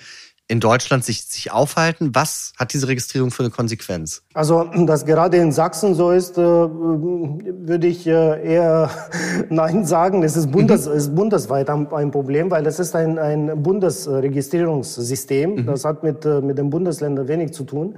in 0.48 0.60
Deutschland 0.60 1.06
sich, 1.06 1.24
sich 1.25 1.51
aufhalten? 1.51 2.12
Was 2.13 2.54
hat 2.57 2.74
diese 2.74 2.88
Registrierung 2.88 3.31
für 3.31 3.44
eine 3.44 3.50
Konsequenz? 3.50 4.24
Also, 4.34 4.63
dass 4.86 5.06
gerade 5.06 5.38
in 5.38 5.51
Sachsen 5.51 5.95
so 5.95 6.12
ist, 6.12 6.38
äh, 6.38 6.42
würde 6.42 7.88
ich 7.88 8.06
äh, 8.06 8.54
eher 8.54 8.90
Nein 9.50 9.86
sagen. 9.86 10.24
Es 10.24 10.36
ist, 10.36 10.51
Bundes, 10.51 10.88
mhm. 10.88 10.94
ist 10.94 11.16
bundesweit 11.16 11.69
ein 11.69 12.12
Problem, 12.12 12.51
weil 12.51 12.68
es 12.68 12.80
ist 12.80 12.95
ein, 12.95 13.18
ein 13.18 13.63
Bundesregistrierungssystem. 13.63 15.56
Mhm. 15.56 15.66
Das 15.66 15.86
hat 15.86 16.04
mit, 16.04 16.25
äh, 16.25 16.42
mit 16.42 16.57
den 16.57 16.69
Bundesländern 16.69 17.28
wenig 17.28 17.54
zu 17.54 17.63
tun. 17.63 17.98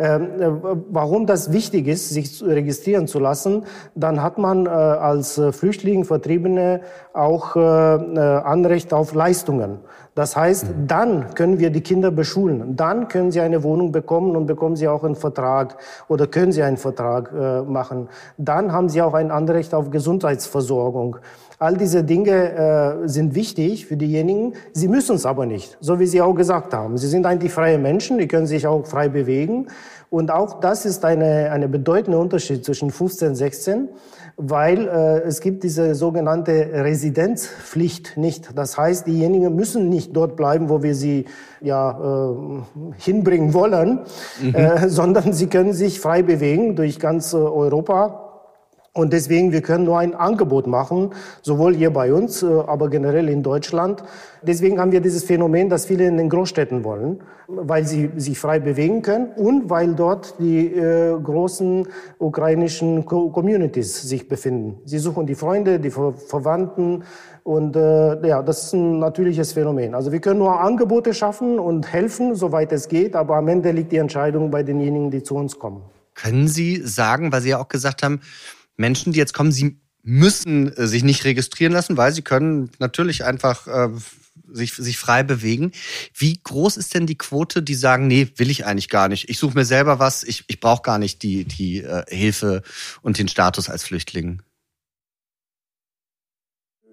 Ähm, 0.00 0.60
warum 0.90 1.26
das 1.26 1.52
wichtig 1.52 1.88
ist, 1.88 2.10
sich 2.10 2.40
registrieren 2.40 3.08
zu 3.08 3.18
lassen, 3.18 3.64
dann 3.96 4.22
hat 4.22 4.38
man 4.38 4.68
als 4.68 5.40
Flüchtling, 5.50 6.04
Vertriebene 6.04 6.82
auch 7.12 7.56
Anrecht 7.56 8.92
auf 8.92 9.12
Leistungen. 9.12 9.80
Das 10.18 10.34
heißt, 10.34 10.64
mhm. 10.64 10.86
dann 10.88 11.34
können 11.36 11.60
wir 11.60 11.70
die 11.70 11.80
Kinder 11.80 12.10
beschulen. 12.10 12.74
Dann 12.74 13.06
können 13.06 13.30
sie 13.30 13.40
eine 13.40 13.62
Wohnung 13.62 13.92
bekommen 13.92 14.34
und 14.34 14.46
bekommen 14.46 14.74
sie 14.74 14.88
auch 14.88 15.04
einen 15.04 15.14
Vertrag 15.14 15.76
oder 16.08 16.26
können 16.26 16.50
sie 16.50 16.60
einen 16.64 16.76
Vertrag 16.76 17.30
äh, 17.32 17.62
machen. 17.62 18.08
Dann 18.36 18.72
haben 18.72 18.88
sie 18.88 19.00
auch 19.00 19.14
ein 19.14 19.30
Anrecht 19.30 19.74
auf 19.74 19.92
Gesundheitsversorgung. 19.92 21.18
All 21.60 21.76
diese 21.76 22.02
Dinge 22.02 22.32
äh, 23.04 23.08
sind 23.08 23.36
wichtig 23.36 23.86
für 23.86 23.96
diejenigen. 23.96 24.54
Sie 24.72 24.88
müssen 24.88 25.14
es 25.14 25.24
aber 25.24 25.46
nicht, 25.46 25.78
so 25.80 26.00
wie 26.00 26.06
Sie 26.06 26.20
auch 26.20 26.34
gesagt 26.34 26.74
haben. 26.74 26.98
Sie 26.98 27.08
sind 27.08 27.24
eigentlich 27.24 27.52
freie 27.52 27.78
Menschen, 27.78 28.18
die 28.18 28.26
können 28.26 28.48
sich 28.48 28.66
auch 28.66 28.86
frei 28.86 29.08
bewegen. 29.08 29.68
Und 30.10 30.30
auch 30.30 30.60
das 30.60 30.86
ist 30.86 31.04
eine, 31.04 31.50
eine 31.50 31.68
bedeutende 31.68 32.18
Unterschied 32.18 32.64
zwischen 32.64 32.90
15 32.90 33.28
und 33.28 33.34
16 33.34 33.88
weil 34.40 34.86
äh, 34.86 35.26
es 35.26 35.40
gibt 35.40 35.64
diese 35.64 35.96
sogenannte 35.96 36.70
Residenzpflicht 36.72 38.16
nicht. 38.16 38.56
Das 38.56 38.78
heißt, 38.78 39.08
diejenigen 39.08 39.54
müssen 39.56 39.88
nicht 39.88 40.14
dort 40.14 40.36
bleiben, 40.36 40.68
wo 40.68 40.80
wir 40.80 40.94
sie 40.94 41.24
ja 41.60 41.90
äh, 41.90 42.92
hinbringen 42.98 43.52
wollen, 43.52 44.00
mhm. 44.40 44.54
äh, 44.54 44.88
sondern 44.88 45.32
sie 45.32 45.48
können 45.48 45.72
sich 45.72 45.98
frei 45.98 46.22
bewegen 46.22 46.76
durch 46.76 47.00
ganz 47.00 47.32
äh, 47.32 47.36
Europa 47.36 48.27
und 48.98 49.12
deswegen, 49.12 49.52
wir 49.52 49.62
können 49.62 49.84
nur 49.84 50.00
ein 50.00 50.12
Angebot 50.12 50.66
machen, 50.66 51.10
sowohl 51.42 51.72
hier 51.76 51.92
bei 51.92 52.12
uns, 52.12 52.42
äh, 52.42 52.46
aber 52.46 52.90
generell 52.90 53.28
in 53.28 53.44
Deutschland. 53.44 54.02
Deswegen 54.42 54.80
haben 54.80 54.90
wir 54.90 55.00
dieses 55.00 55.22
Phänomen, 55.22 55.68
dass 55.68 55.86
viele 55.86 56.04
in 56.08 56.16
den 56.16 56.28
Großstädten 56.28 56.82
wollen, 56.82 57.20
weil 57.46 57.86
sie 57.86 58.10
sich 58.16 58.40
frei 58.40 58.58
bewegen 58.58 59.02
können 59.02 59.28
und 59.36 59.70
weil 59.70 59.94
dort 59.94 60.34
die 60.40 60.66
äh, 60.66 61.16
großen 61.16 61.86
ukrainischen 62.18 63.06
Communities 63.06 64.02
sich 64.02 64.26
befinden. 64.26 64.80
Sie 64.84 64.98
suchen 64.98 65.26
die 65.26 65.36
Freunde, 65.36 65.78
die 65.78 65.90
Ver 65.90 66.14
Verwandten 66.14 67.04
und 67.44 67.76
äh, 67.76 68.26
ja, 68.26 68.42
das 68.42 68.64
ist 68.64 68.72
ein 68.72 68.98
natürliches 68.98 69.52
Phänomen. 69.52 69.94
Also 69.94 70.10
wir 70.10 70.18
können 70.20 70.40
nur 70.40 70.60
Angebote 70.60 71.14
schaffen 71.14 71.60
und 71.60 71.92
helfen, 71.92 72.34
soweit 72.34 72.72
es 72.72 72.88
geht, 72.88 73.14
aber 73.14 73.36
am 73.36 73.46
Ende 73.46 73.70
liegt 73.70 73.92
die 73.92 73.98
Entscheidung 73.98 74.50
bei 74.50 74.64
denjenigen, 74.64 75.12
die 75.12 75.22
zu 75.22 75.36
uns 75.36 75.56
kommen. 75.56 75.82
Können 76.14 76.48
Sie 76.48 76.82
sagen, 76.84 77.30
weil 77.30 77.42
Sie 77.42 77.50
ja 77.50 77.60
auch 77.60 77.68
gesagt 77.68 78.02
haben, 78.02 78.20
Menschen, 78.78 79.12
die 79.12 79.18
jetzt 79.18 79.34
kommen, 79.34 79.52
sie 79.52 79.78
müssen 80.02 80.74
äh, 80.76 80.86
sich 80.86 81.04
nicht 81.04 81.24
registrieren 81.24 81.72
lassen, 81.72 81.96
weil 81.96 82.12
sie 82.12 82.22
können 82.22 82.70
natürlich 82.78 83.24
einfach 83.24 83.66
äh, 83.66 83.90
sich, 84.50 84.74
sich 84.74 84.98
frei 84.98 85.22
bewegen. 85.22 85.72
Wie 86.14 86.40
groß 86.42 86.76
ist 86.76 86.94
denn 86.94 87.06
die 87.06 87.18
Quote, 87.18 87.62
die 87.62 87.74
sagen, 87.74 88.06
nee, 88.06 88.28
will 88.36 88.50
ich 88.50 88.64
eigentlich 88.64 88.88
gar 88.88 89.08
nicht. 89.08 89.28
Ich 89.28 89.38
suche 89.38 89.54
mir 89.54 89.64
selber 89.64 89.98
was, 89.98 90.22
ich, 90.22 90.44
ich 90.48 90.60
brauche 90.60 90.82
gar 90.82 90.98
nicht 90.98 91.22
die, 91.22 91.44
die 91.44 91.82
äh, 91.82 92.04
Hilfe 92.08 92.62
und 93.02 93.18
den 93.18 93.28
Status 93.28 93.68
als 93.68 93.84
Flüchtling? 93.84 94.40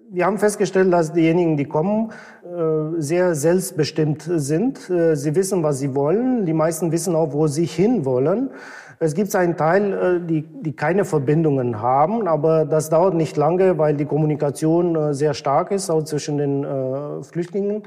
Wir 0.08 0.24
haben 0.24 0.38
festgestellt, 0.38 0.92
dass 0.92 1.12
diejenigen, 1.12 1.56
die 1.56 1.64
kommen, 1.64 2.12
äh, 2.44 3.00
sehr 3.00 3.34
selbstbestimmt 3.34 4.22
sind. 4.36 4.88
Äh, 4.88 5.16
sie 5.16 5.34
wissen, 5.34 5.64
was 5.64 5.80
sie 5.80 5.96
wollen. 5.96 6.46
Die 6.46 6.52
meisten 6.52 6.92
wissen 6.92 7.16
auch, 7.16 7.32
wo 7.32 7.48
sie 7.48 7.66
hinwollen. 7.66 8.50
Es 8.98 9.14
gibt 9.14 9.34
einen 9.36 9.56
Teil, 9.56 9.92
äh, 9.92 10.26
die, 10.26 10.42
die 10.42 10.74
keine 10.74 11.04
Verbindungen 11.04 11.80
haben, 11.80 12.26
aber 12.26 12.64
das 12.64 12.88
dauert 12.88 13.14
nicht 13.14 13.36
lange, 13.36 13.78
weil 13.78 13.94
die 13.94 14.06
Kommunikation 14.06 15.12
sehr 15.12 15.34
stark 15.34 15.70
ist, 15.70 15.90
auch 15.90 16.02
zwischen 16.02 16.38
den 16.38 17.22
Flüchtlingen. 17.22 17.82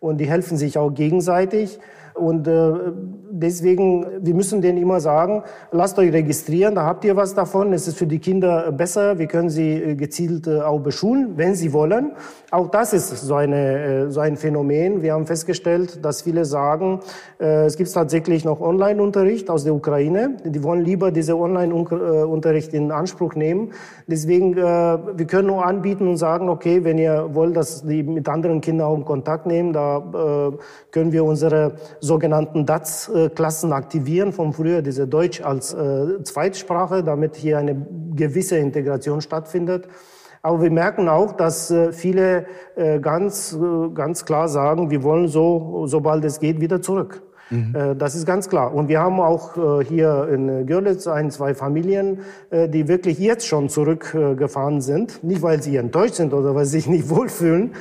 Und 0.00 0.18
die 0.18 0.28
helfen 0.28 0.56
sich 0.56 0.78
auch 0.78 0.90
gegenseitig. 0.90 1.78
Und 2.14 2.46
äh, 2.46 2.72
deswegen, 3.30 4.06
wir 4.20 4.34
müssen 4.34 4.60
denen 4.60 4.78
immer 4.78 5.00
sagen, 5.00 5.42
lasst 5.70 5.98
euch 5.98 6.12
registrieren, 6.12 6.74
da 6.74 6.84
habt 6.84 7.04
ihr 7.04 7.16
was 7.16 7.34
davon. 7.34 7.72
Es 7.72 7.88
ist 7.88 7.96
für 7.96 8.06
die 8.06 8.18
Kinder 8.18 8.72
besser. 8.72 9.18
Wir 9.18 9.26
können 9.26 9.50
sie 9.50 9.74
äh, 9.74 9.94
gezielt 9.94 10.46
äh, 10.46 10.60
auch 10.60 10.80
beschulen, 10.80 11.36
wenn 11.36 11.54
sie 11.54 11.72
wollen. 11.72 12.12
Auch 12.50 12.68
das 12.68 12.92
ist 12.92 13.08
so, 13.10 13.34
eine, 13.34 14.06
äh, 14.06 14.10
so 14.10 14.20
ein 14.20 14.36
Phänomen. 14.36 15.02
Wir 15.02 15.14
haben 15.14 15.26
festgestellt, 15.26 16.04
dass 16.04 16.22
viele 16.22 16.44
sagen, 16.44 17.00
äh, 17.40 17.64
es 17.64 17.76
gibt 17.76 17.92
tatsächlich 17.92 18.44
noch 18.44 18.60
Online-Unterricht 18.60 19.50
aus 19.50 19.64
der 19.64 19.74
Ukraine. 19.74 20.36
Die 20.44 20.62
wollen 20.62 20.84
lieber 20.84 21.10
diese 21.10 21.36
Online-Unterricht 21.36 22.74
in 22.74 22.90
Anspruch 22.90 23.34
nehmen. 23.34 23.72
Deswegen, 24.06 24.56
äh, 24.56 24.60
wir 24.60 25.26
können 25.26 25.48
nur 25.48 25.64
anbieten 25.64 26.08
und 26.08 26.16
sagen, 26.16 26.48
okay, 26.48 26.84
wenn 26.84 26.98
ihr 26.98 27.30
wollt, 27.34 27.56
dass 27.56 27.82
die 27.84 28.02
mit 28.02 28.28
anderen 28.28 28.60
Kindern 28.60 28.88
auch 28.88 28.96
in 28.96 29.04
Kontakt 29.04 29.46
nehmen, 29.46 29.72
da 29.72 30.52
können 30.90 31.12
wir 31.12 31.24
unsere 31.24 31.72
sogenannten 32.00 32.66
DATS-Klassen 32.66 33.72
aktivieren, 33.72 34.32
von 34.32 34.52
früher 34.52 34.82
diese 34.82 35.06
Deutsch 35.06 35.40
als 35.42 35.72
äh, 35.72 36.22
Zweitsprache, 36.22 37.04
damit 37.04 37.36
hier 37.36 37.58
eine 37.58 37.86
gewisse 38.14 38.56
Integration 38.56 39.20
stattfindet. 39.20 39.88
Aber 40.42 40.62
wir 40.62 40.70
merken 40.70 41.08
auch, 41.08 41.32
dass 41.32 41.70
äh, 41.70 41.92
viele 41.92 42.46
äh, 42.76 42.98
ganz, 42.98 43.52
äh, 43.52 43.90
ganz 43.90 44.24
klar 44.24 44.48
sagen, 44.48 44.90
wir 44.90 45.02
wollen 45.02 45.28
so, 45.28 45.86
sobald 45.86 46.24
es 46.24 46.40
geht, 46.40 46.60
wieder 46.60 46.80
zurück. 46.80 47.22
Mhm. 47.50 47.74
Äh, 47.74 47.96
das 47.96 48.14
ist 48.14 48.26
ganz 48.26 48.48
klar. 48.48 48.72
Und 48.74 48.88
wir 48.88 49.00
haben 49.00 49.20
auch 49.20 49.56
äh, 49.56 49.84
hier 49.84 50.28
in 50.32 50.66
Görlitz 50.66 51.06
ein, 51.06 51.30
zwei 51.30 51.54
Familien, 51.54 52.20
äh, 52.50 52.68
die 52.68 52.88
wirklich 52.88 53.18
jetzt 53.18 53.46
schon 53.46 53.68
zurückgefahren 53.68 54.80
sind. 54.80 55.22
Nicht, 55.24 55.42
weil 55.42 55.62
sie 55.62 55.76
enttäuscht 55.76 56.14
sind 56.14 56.32
oder 56.32 56.54
weil 56.54 56.64
sie 56.64 56.78
sich 56.78 56.88
nicht 56.88 57.08
wohlfühlen, 57.10 57.74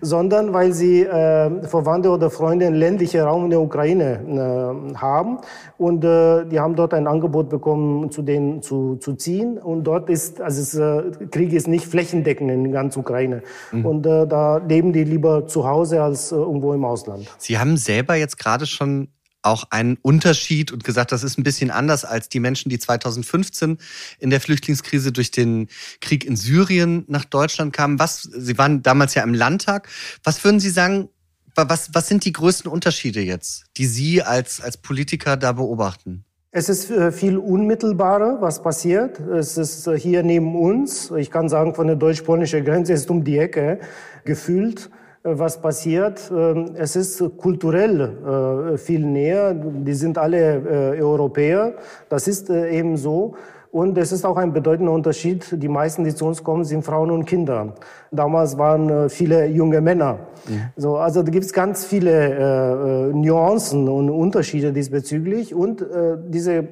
sondern 0.00 0.52
weil 0.52 0.72
sie 0.72 1.04
Verwandte 1.04 2.10
oder 2.10 2.30
Freunde 2.30 2.66
im 2.66 2.74
ländlichen 2.74 3.20
Raum 3.20 3.44
in 3.44 3.50
der 3.50 3.60
Ukraine 3.60 4.92
haben. 4.96 5.38
Und 5.78 6.02
die 6.02 6.60
haben 6.60 6.74
dort 6.76 6.94
ein 6.94 7.06
Angebot 7.06 7.48
bekommen, 7.48 8.10
zu 8.10 8.22
denen 8.22 8.62
zu, 8.62 8.96
zu 8.96 9.14
ziehen. 9.14 9.58
Und 9.58 9.84
dort 9.84 10.10
ist, 10.10 10.40
also 10.40 10.60
es, 10.60 11.30
Krieg 11.30 11.52
ist 11.52 11.68
nicht 11.68 11.86
flächendeckend 11.86 12.50
in 12.50 12.72
ganz 12.72 12.96
Ukraine. 12.96 13.42
Mhm. 13.72 13.86
Und 13.86 14.02
da 14.02 14.58
leben 14.58 14.92
die 14.92 15.04
lieber 15.04 15.46
zu 15.46 15.66
Hause 15.66 16.02
als 16.02 16.32
irgendwo 16.32 16.72
im 16.72 16.84
Ausland. 16.84 17.26
Sie 17.38 17.58
haben 17.58 17.76
selber 17.76 18.14
jetzt 18.14 18.38
gerade 18.38 18.66
schon 18.66 19.08
auch 19.46 19.70
einen 19.70 19.96
Unterschied 20.02 20.72
und 20.72 20.84
gesagt, 20.84 21.12
das 21.12 21.22
ist 21.22 21.38
ein 21.38 21.42
bisschen 21.42 21.70
anders 21.70 22.04
als 22.04 22.28
die 22.28 22.40
Menschen, 22.40 22.68
die 22.68 22.78
2015 22.78 23.78
in 24.18 24.30
der 24.30 24.40
Flüchtlingskrise 24.40 25.12
durch 25.12 25.30
den 25.30 25.68
Krieg 26.00 26.24
in 26.24 26.36
Syrien 26.36 27.04
nach 27.08 27.24
Deutschland 27.24 27.72
kamen. 27.72 27.98
Was, 27.98 28.22
Sie 28.22 28.58
waren 28.58 28.82
damals 28.82 29.14
ja 29.14 29.22
im 29.22 29.34
Landtag. 29.34 29.88
Was 30.24 30.44
würden 30.44 30.60
Sie 30.60 30.70
sagen, 30.70 31.08
was, 31.54 31.94
was 31.94 32.08
sind 32.08 32.24
die 32.24 32.32
größten 32.32 32.70
Unterschiede 32.70 33.20
jetzt, 33.20 33.64
die 33.76 33.86
Sie 33.86 34.22
als, 34.22 34.60
als 34.60 34.76
Politiker 34.76 35.36
da 35.36 35.52
beobachten? 35.52 36.24
Es 36.50 36.68
ist 36.68 36.90
äh, 36.90 37.12
viel 37.12 37.36
unmittelbarer, 37.36 38.38
was 38.40 38.62
passiert. 38.62 39.20
Es 39.20 39.58
ist 39.58 39.86
äh, 39.86 39.98
hier 39.98 40.22
neben 40.22 40.56
uns. 40.56 41.10
Ich 41.10 41.30
kann 41.30 41.48
sagen, 41.48 41.74
von 41.74 41.86
der 41.86 41.96
deutsch-polnischen 41.96 42.64
Grenze 42.64 42.94
ist 42.94 43.10
um 43.10 43.24
die 43.24 43.38
Ecke 43.38 43.78
gefühlt. 44.24 44.90
Äh, 45.26 45.38
was 45.38 45.60
passiert. 45.60 46.30
Ähm, 46.34 46.70
es 46.74 46.96
ist 46.96 47.22
kulturell 47.36 48.74
äh, 48.74 48.78
viel 48.78 49.04
näher. 49.04 49.54
Die 49.54 49.94
sind 49.94 50.18
alle 50.18 50.94
äh, 50.96 51.02
Europäer. 51.02 51.74
Das 52.08 52.28
ist 52.28 52.50
eben 52.50 52.96
so. 52.96 53.34
Und 53.72 53.98
es 53.98 54.10
ist 54.10 54.24
auch 54.24 54.38
ein 54.38 54.52
bedeutender 54.54 54.92
Unterschied. 54.92 55.62
Die 55.62 55.68
meisten, 55.68 56.04
die 56.04 56.14
zu 56.14 56.24
uns 56.24 56.42
kommen, 56.42 56.64
sind 56.64 56.82
Frauen 56.82 57.10
und 57.10 57.26
Kinder. 57.26 57.74
Damals 58.10 58.56
waren 58.56 59.10
viele 59.10 59.46
junge 59.48 59.82
Männer. 59.82 60.20
Mhm. 60.48 60.60
So, 60.76 60.96
also 60.96 61.22
da 61.22 61.30
gibt 61.30 61.44
es 61.44 61.52
ganz 61.52 61.84
viele 61.84 63.12
Nuancen 63.12 63.86
und 63.86 64.08
Unterschiede 64.08 64.72
diesbezüglich. 64.72 65.54
Und 65.54 65.84
diese 66.28 66.64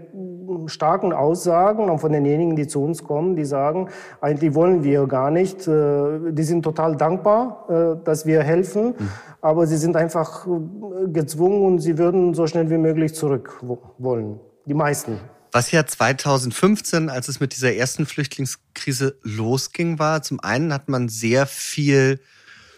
starken 0.69 1.13
Aussagen 1.13 1.99
von 1.99 2.13
denjenigen, 2.13 2.57
die 2.57 2.67
zu 2.67 2.83
uns 2.83 3.05
kommen, 3.05 3.37
die 3.37 3.45
sagen, 3.45 3.89
eigentlich 4.21 4.55
wollen 4.55 4.85
wir 4.85 5.07
gar 5.07 5.31
nicht. 5.31 5.67
Äh, 5.67 6.33
die 6.33 6.43
sind 6.43 6.63
total 6.63 6.97
dankbar, 6.97 7.67
äh, 7.69 8.05
dass 8.05 8.27
wir 8.27 8.43
helfen, 8.43 8.95
mhm. 8.99 9.09
aber 9.41 9.67
sie 9.67 9.77
sind 9.77 9.97
einfach 9.97 10.47
äh, 10.47 11.09
gezwungen 11.09 11.63
und 11.63 11.79
sie 11.81 11.99
würden 11.99 12.35
so 12.35 12.47
schnell 12.47 12.71
wie 12.71 12.79
möglich 12.79 13.15
zurück 13.15 13.61
wollen. 13.99 14.41
Die 14.67 14.75
meisten. 14.75 15.19
Was 15.53 15.71
ja 15.71 15.87
2015, 15.87 17.09
als 17.11 17.29
es 17.29 17.39
mit 17.39 17.55
dieser 17.55 17.73
ersten 17.75 18.07
Flüchtlingskrise 18.07 19.19
losging, 19.23 20.01
war, 20.01 20.23
zum 20.23 20.41
einen 20.41 20.73
hat 20.73 20.89
man 20.89 21.09
sehr 21.09 21.47
viel 21.47 22.19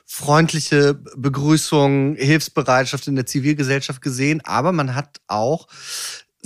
freundliche 0.07 0.95
Begrüßung, 1.17 2.15
Hilfsbereitschaft 2.15 3.09
in 3.09 3.17
der 3.17 3.27
Zivilgesellschaft 3.27 4.01
gesehen, 4.01 4.41
aber 4.45 4.73
man 4.73 4.95
hat 4.95 5.21
auch 5.27 5.67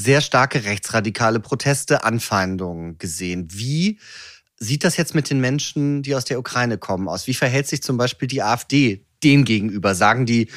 sehr 0.00 0.20
starke 0.20 0.64
rechtsradikale 0.64 1.40
Proteste, 1.40 2.04
Anfeindungen 2.04 2.98
gesehen. 2.98 3.48
Wie 3.50 3.98
sieht 4.56 4.84
das 4.84 4.96
jetzt 4.96 5.14
mit 5.14 5.30
den 5.30 5.40
Menschen, 5.40 6.02
die 6.02 6.14
aus 6.14 6.24
der 6.24 6.38
Ukraine 6.38 6.78
kommen, 6.78 7.08
aus? 7.08 7.26
Wie 7.26 7.34
verhält 7.34 7.66
sich 7.66 7.82
zum 7.82 7.96
Beispiel 7.96 8.28
die 8.28 8.42
AfD 8.42 9.04
dem 9.22 9.44
gegenüber? 9.44 9.94
Sagen 9.94 10.26
die, 10.26 10.48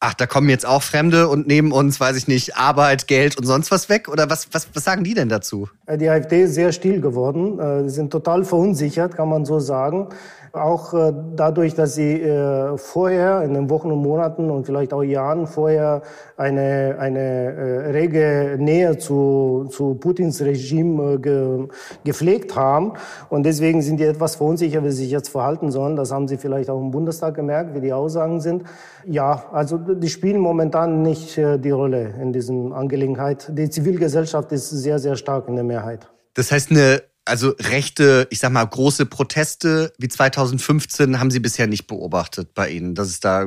ach, 0.00 0.14
da 0.14 0.26
kommen 0.26 0.48
jetzt 0.48 0.66
auch 0.66 0.82
Fremde 0.82 1.28
und 1.28 1.46
nehmen 1.46 1.72
uns, 1.72 2.00
weiß 2.00 2.16
ich 2.16 2.26
nicht, 2.26 2.56
Arbeit, 2.56 3.06
Geld 3.06 3.38
und 3.38 3.46
sonst 3.46 3.70
was 3.70 3.88
weg? 3.88 4.08
Oder 4.08 4.30
was, 4.30 4.48
was, 4.52 4.68
was 4.74 4.84
sagen 4.84 5.04
die 5.04 5.14
denn 5.14 5.28
dazu? 5.28 5.68
Die 5.88 6.08
AfD 6.08 6.44
ist 6.44 6.54
sehr 6.54 6.72
still 6.72 7.00
geworden. 7.00 7.58
Äh, 7.58 7.84
sie 7.84 7.90
sind 7.90 8.10
total 8.10 8.44
verunsichert, 8.44 9.14
kann 9.14 9.28
man 9.28 9.44
so 9.44 9.60
sagen. 9.60 10.08
Auch 10.52 10.94
äh, 10.94 11.12
dadurch, 11.36 11.74
dass 11.74 11.94
sie 11.94 12.20
äh, 12.20 12.76
vorher, 12.76 13.42
in 13.42 13.54
den 13.54 13.70
Wochen 13.70 13.92
und 13.92 14.02
Monaten 14.02 14.50
und 14.50 14.66
vielleicht 14.66 14.92
auch 14.92 15.02
Jahren 15.02 15.46
vorher 15.46 16.02
eine, 16.36 16.96
eine 16.98 17.20
äh, 17.20 17.90
rege 17.90 18.56
Nähe 18.58 18.98
zu, 18.98 19.68
zu 19.70 19.94
Putins 19.94 20.40
Regime 20.40 21.14
äh, 21.14 21.18
ge, 21.18 21.68
gepflegt 22.04 22.56
haben. 22.56 22.94
Und 23.28 23.44
deswegen 23.44 23.80
sind 23.80 24.00
die 24.00 24.04
etwas 24.04 24.36
verunsichert, 24.36 24.84
wie 24.84 24.90
sie 24.90 25.04
sich 25.04 25.12
jetzt 25.12 25.28
verhalten 25.28 25.70
sollen. 25.70 25.94
Das 25.94 26.10
haben 26.10 26.26
sie 26.26 26.36
vielleicht 26.36 26.68
auch 26.68 26.80
im 26.80 26.90
Bundestag 26.90 27.34
gemerkt, 27.34 27.74
wie 27.74 27.80
die 27.80 27.92
Aussagen 27.92 28.40
sind. 28.40 28.64
Ja, 29.06 29.44
also 29.52 29.78
die 29.78 30.08
spielen 30.08 30.40
momentan 30.40 31.02
nicht 31.02 31.38
äh, 31.38 31.58
die 31.58 31.70
Rolle 31.70 32.14
in 32.20 32.32
diesen 32.32 32.72
Angelegenheit. 32.72 33.52
Die 33.56 33.70
Zivilgesellschaft 33.70 34.50
ist 34.50 34.70
sehr, 34.70 34.98
sehr 34.98 35.14
stark 35.14 35.46
in 35.46 35.54
der 35.54 35.64
Mehrheit. 35.64 36.08
Das 36.34 36.50
heißt, 36.50 36.70
eine 36.70 37.02
also 37.30 37.54
rechte, 37.60 38.26
ich 38.30 38.40
sag 38.40 38.52
mal, 38.52 38.64
große 38.64 39.06
Proteste 39.06 39.92
wie 39.98 40.08
2015 40.08 41.20
haben 41.20 41.30
Sie 41.30 41.40
bisher 41.40 41.66
nicht 41.68 41.86
beobachtet 41.86 42.54
bei 42.54 42.68
Ihnen, 42.70 42.94
dass 42.94 43.08
es 43.08 43.20
da 43.20 43.46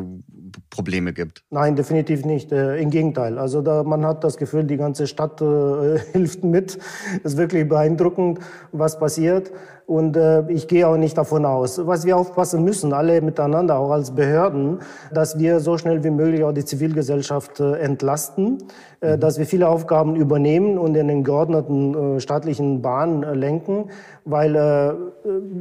Probleme 0.73 1.13
gibt? 1.13 1.43
Nein, 1.51 1.75
definitiv 1.75 2.25
nicht. 2.25 2.51
Äh, 2.51 2.77
Im 2.77 2.89
Gegenteil. 2.89 3.37
Also 3.37 3.61
da, 3.61 3.83
man 3.83 4.05
hat 4.05 4.23
das 4.23 4.37
Gefühl, 4.37 4.63
die 4.63 4.77
ganze 4.77 5.05
Stadt 5.05 5.39
äh, 5.39 5.99
hilft 6.13 6.43
mit. 6.43 6.79
Es 7.23 7.33
ist 7.33 7.37
wirklich 7.37 7.69
beeindruckend, 7.69 8.39
was 8.71 8.97
passiert. 8.97 9.51
Und 9.85 10.15
äh, 10.15 10.49
ich 10.49 10.67
gehe 10.67 10.87
auch 10.87 10.97
nicht 10.97 11.17
davon 11.17 11.45
aus. 11.45 11.85
Was 11.85 12.05
wir 12.05 12.17
aufpassen 12.17 12.63
müssen, 12.63 12.93
alle 12.93 13.21
miteinander, 13.21 13.77
auch 13.77 13.91
als 13.91 14.15
Behörden, 14.15 14.79
dass 15.11 15.37
wir 15.37 15.59
so 15.59 15.77
schnell 15.77 16.03
wie 16.03 16.09
möglich 16.09 16.43
auch 16.43 16.53
die 16.53 16.65
Zivilgesellschaft 16.65 17.59
äh, 17.59 17.73
entlasten, 17.79 18.63
äh, 19.01 19.15
mhm. 19.15 19.19
dass 19.19 19.37
wir 19.37 19.45
viele 19.45 19.67
Aufgaben 19.67 20.15
übernehmen 20.15 20.77
und 20.77 20.95
in 20.95 21.09
den 21.09 21.23
geordneten 21.23 22.15
äh, 22.15 22.19
staatlichen 22.19 22.81
Bahnen 22.81 23.21
lenken, 23.37 23.89
weil 24.25 24.55
äh, 24.55 24.93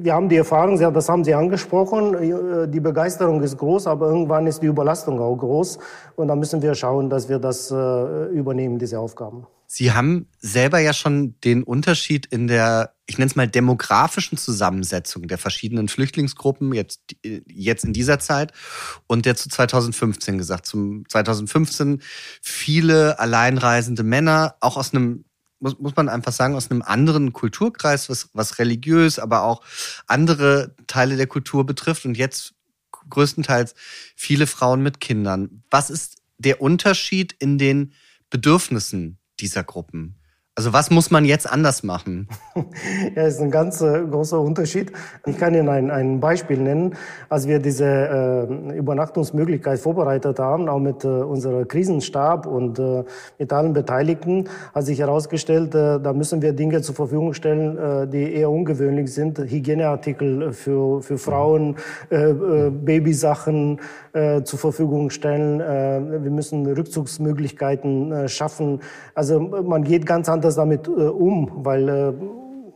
wir 0.02 0.14
haben 0.14 0.28
die 0.28 0.37
Erfahrung, 0.37 0.78
das 0.78 1.09
haben 1.09 1.25
Sie 1.25 1.35
angesprochen, 1.35 2.14
äh, 2.14 2.69
die 2.69 2.81
Begeisterung 2.81 3.42
ist 3.42 3.59
groß, 3.59 3.87
aber 3.87 4.07
irgendwann 4.07 4.47
ist 4.47 4.62
die 4.62 4.66
Überlastung 4.66 5.21
auch 5.21 5.37
groß 5.37 5.78
und 6.16 6.28
da 6.28 6.37
müssen 6.37 6.62
wir 6.62 6.75
schauen, 6.75 7.11
dass 7.11 7.28
wir 7.28 7.38
das 7.38 7.71
äh, 7.71 8.26
übernehmen, 8.26 8.78
diese 8.78 8.99
Aufgaben. 8.99 9.47
Sie 9.66 9.92
haben 9.92 10.26
selber 10.38 10.81
ja 10.81 10.92
schon 10.92 11.40
den 11.40 11.62
Unterschied 11.62 12.26
in 12.26 12.47
der, 12.47 12.92
ich 13.07 13.16
nenne 13.16 13.31
es 13.31 13.37
mal, 13.37 13.49
demografischen 13.49 14.37
Zusammensetzung 14.37 15.28
der 15.28 15.38
verschiedenen 15.38 15.88
Flüchtlingsgruppen 15.88 16.75
jetzt, 16.75 17.00
jetzt 17.23 17.83
in 17.83 17.95
dieser 17.95 18.19
Zeit 18.19 18.52
und 19.07 19.25
der 19.25 19.35
zu 19.35 19.49
2015 19.49 20.37
gesagt. 20.37 20.66
Zum 20.66 21.09
2015 21.09 22.02
viele 22.42 23.19
alleinreisende 23.19 24.02
Männer, 24.02 24.57
auch 24.61 24.76
aus 24.76 24.92
einem 24.92 25.25
muss, 25.62 25.78
muss 25.78 25.97
man 25.97 26.09
einfach 26.09 26.33
sagen, 26.33 26.54
aus 26.54 26.71
einem 26.71 26.83
anderen 26.83 27.33
Kulturkreis, 27.33 28.11
was, 28.11 28.28
was 28.35 28.59
religiös, 28.59 29.19
aber 29.19 29.45
auch 29.45 29.62
andere 30.07 30.75
Teile 30.87 31.16
der 31.16 31.26
Kultur 31.26 31.64
betrifft 31.64 32.04
und 32.04 32.16
jetzt 32.16 32.54
größtenteils 33.09 33.75
viele 34.16 34.47
Frauen 34.47 34.83
mit 34.83 35.00
Kindern. 35.00 35.62
Was 35.71 35.90
ist 35.90 36.23
der 36.38 36.61
Unterschied 36.61 37.35
in 37.38 37.59
den 37.59 37.92
Bedürfnissen 38.31 39.19
dieser 39.40 39.64
Gruppen? 39.64 40.22
Also 40.54 40.75
was 40.75 40.90
muss 40.90 41.11
man 41.11 41.25
jetzt 41.25 41.50
anders 41.50 41.82
machen? 41.82 42.28
ja, 43.16 43.23
ist 43.23 43.40
ein 43.40 43.50
ganz 43.50 43.80
äh, 43.80 44.02
großer 44.02 44.38
Unterschied. 44.38 44.92
Ich 45.25 45.38
kann 45.38 45.54
Ihnen 45.54 45.71
ein, 45.71 45.90
ein 45.90 46.21
Beispiel 46.21 46.59
nennen. 46.59 46.94
Als 47.30 47.49
wir 47.49 47.59
diese 47.59 47.87
äh, 47.87 48.76
Übernachtungsmöglichkeit 48.76 49.78
vorbereitet 49.78 50.38
haben, 50.38 50.68
auch 50.68 50.78
mit 50.78 51.04
äh, 51.04 51.09
unserem 51.09 51.66
Krisenstab 51.66 52.44
und 52.44 52.78
äh, 52.78 53.02
mit 53.38 53.50
allen 53.50 53.73
Beteiligten, 53.73 54.50
hat 54.75 54.85
sich 54.85 54.99
herausgestellt, 54.99 55.75
äh, 55.75 55.99
da 55.99 56.12
müssen 56.12 56.42
wir 56.42 56.52
Dinge 56.52 56.82
zur 56.82 56.97
Verfügung 56.97 57.32
stellen, 57.32 57.78
äh, 57.78 58.06
die 58.06 58.35
eher 58.35 58.50
ungewöhnlich 58.50 59.11
sind. 59.11 59.38
Hygieneartikel 59.38 60.52
für, 60.52 61.00
für 61.00 61.16
Frauen, 61.16 61.76
äh, 62.11 62.16
äh, 62.16 62.71
Babysachen 62.71 63.80
äh, 64.12 64.42
zur 64.42 64.59
Verfügung 64.59 65.09
stellen. 65.09 65.61
Äh, 65.62 66.25
wir 66.25 66.30
müssen 66.30 66.66
Rückzugsmöglichkeiten 66.66 68.12
äh, 68.12 68.28
schaffen. 68.28 68.80
Also 69.14 69.40
man 69.40 69.85
geht 69.85 70.04
ganz 70.04 70.28
anders 70.28 70.42
anders 70.43 70.57
damit 70.57 70.89
äh, 70.89 70.91
um, 70.91 71.65
weil 71.65 71.89
äh, 71.89 72.13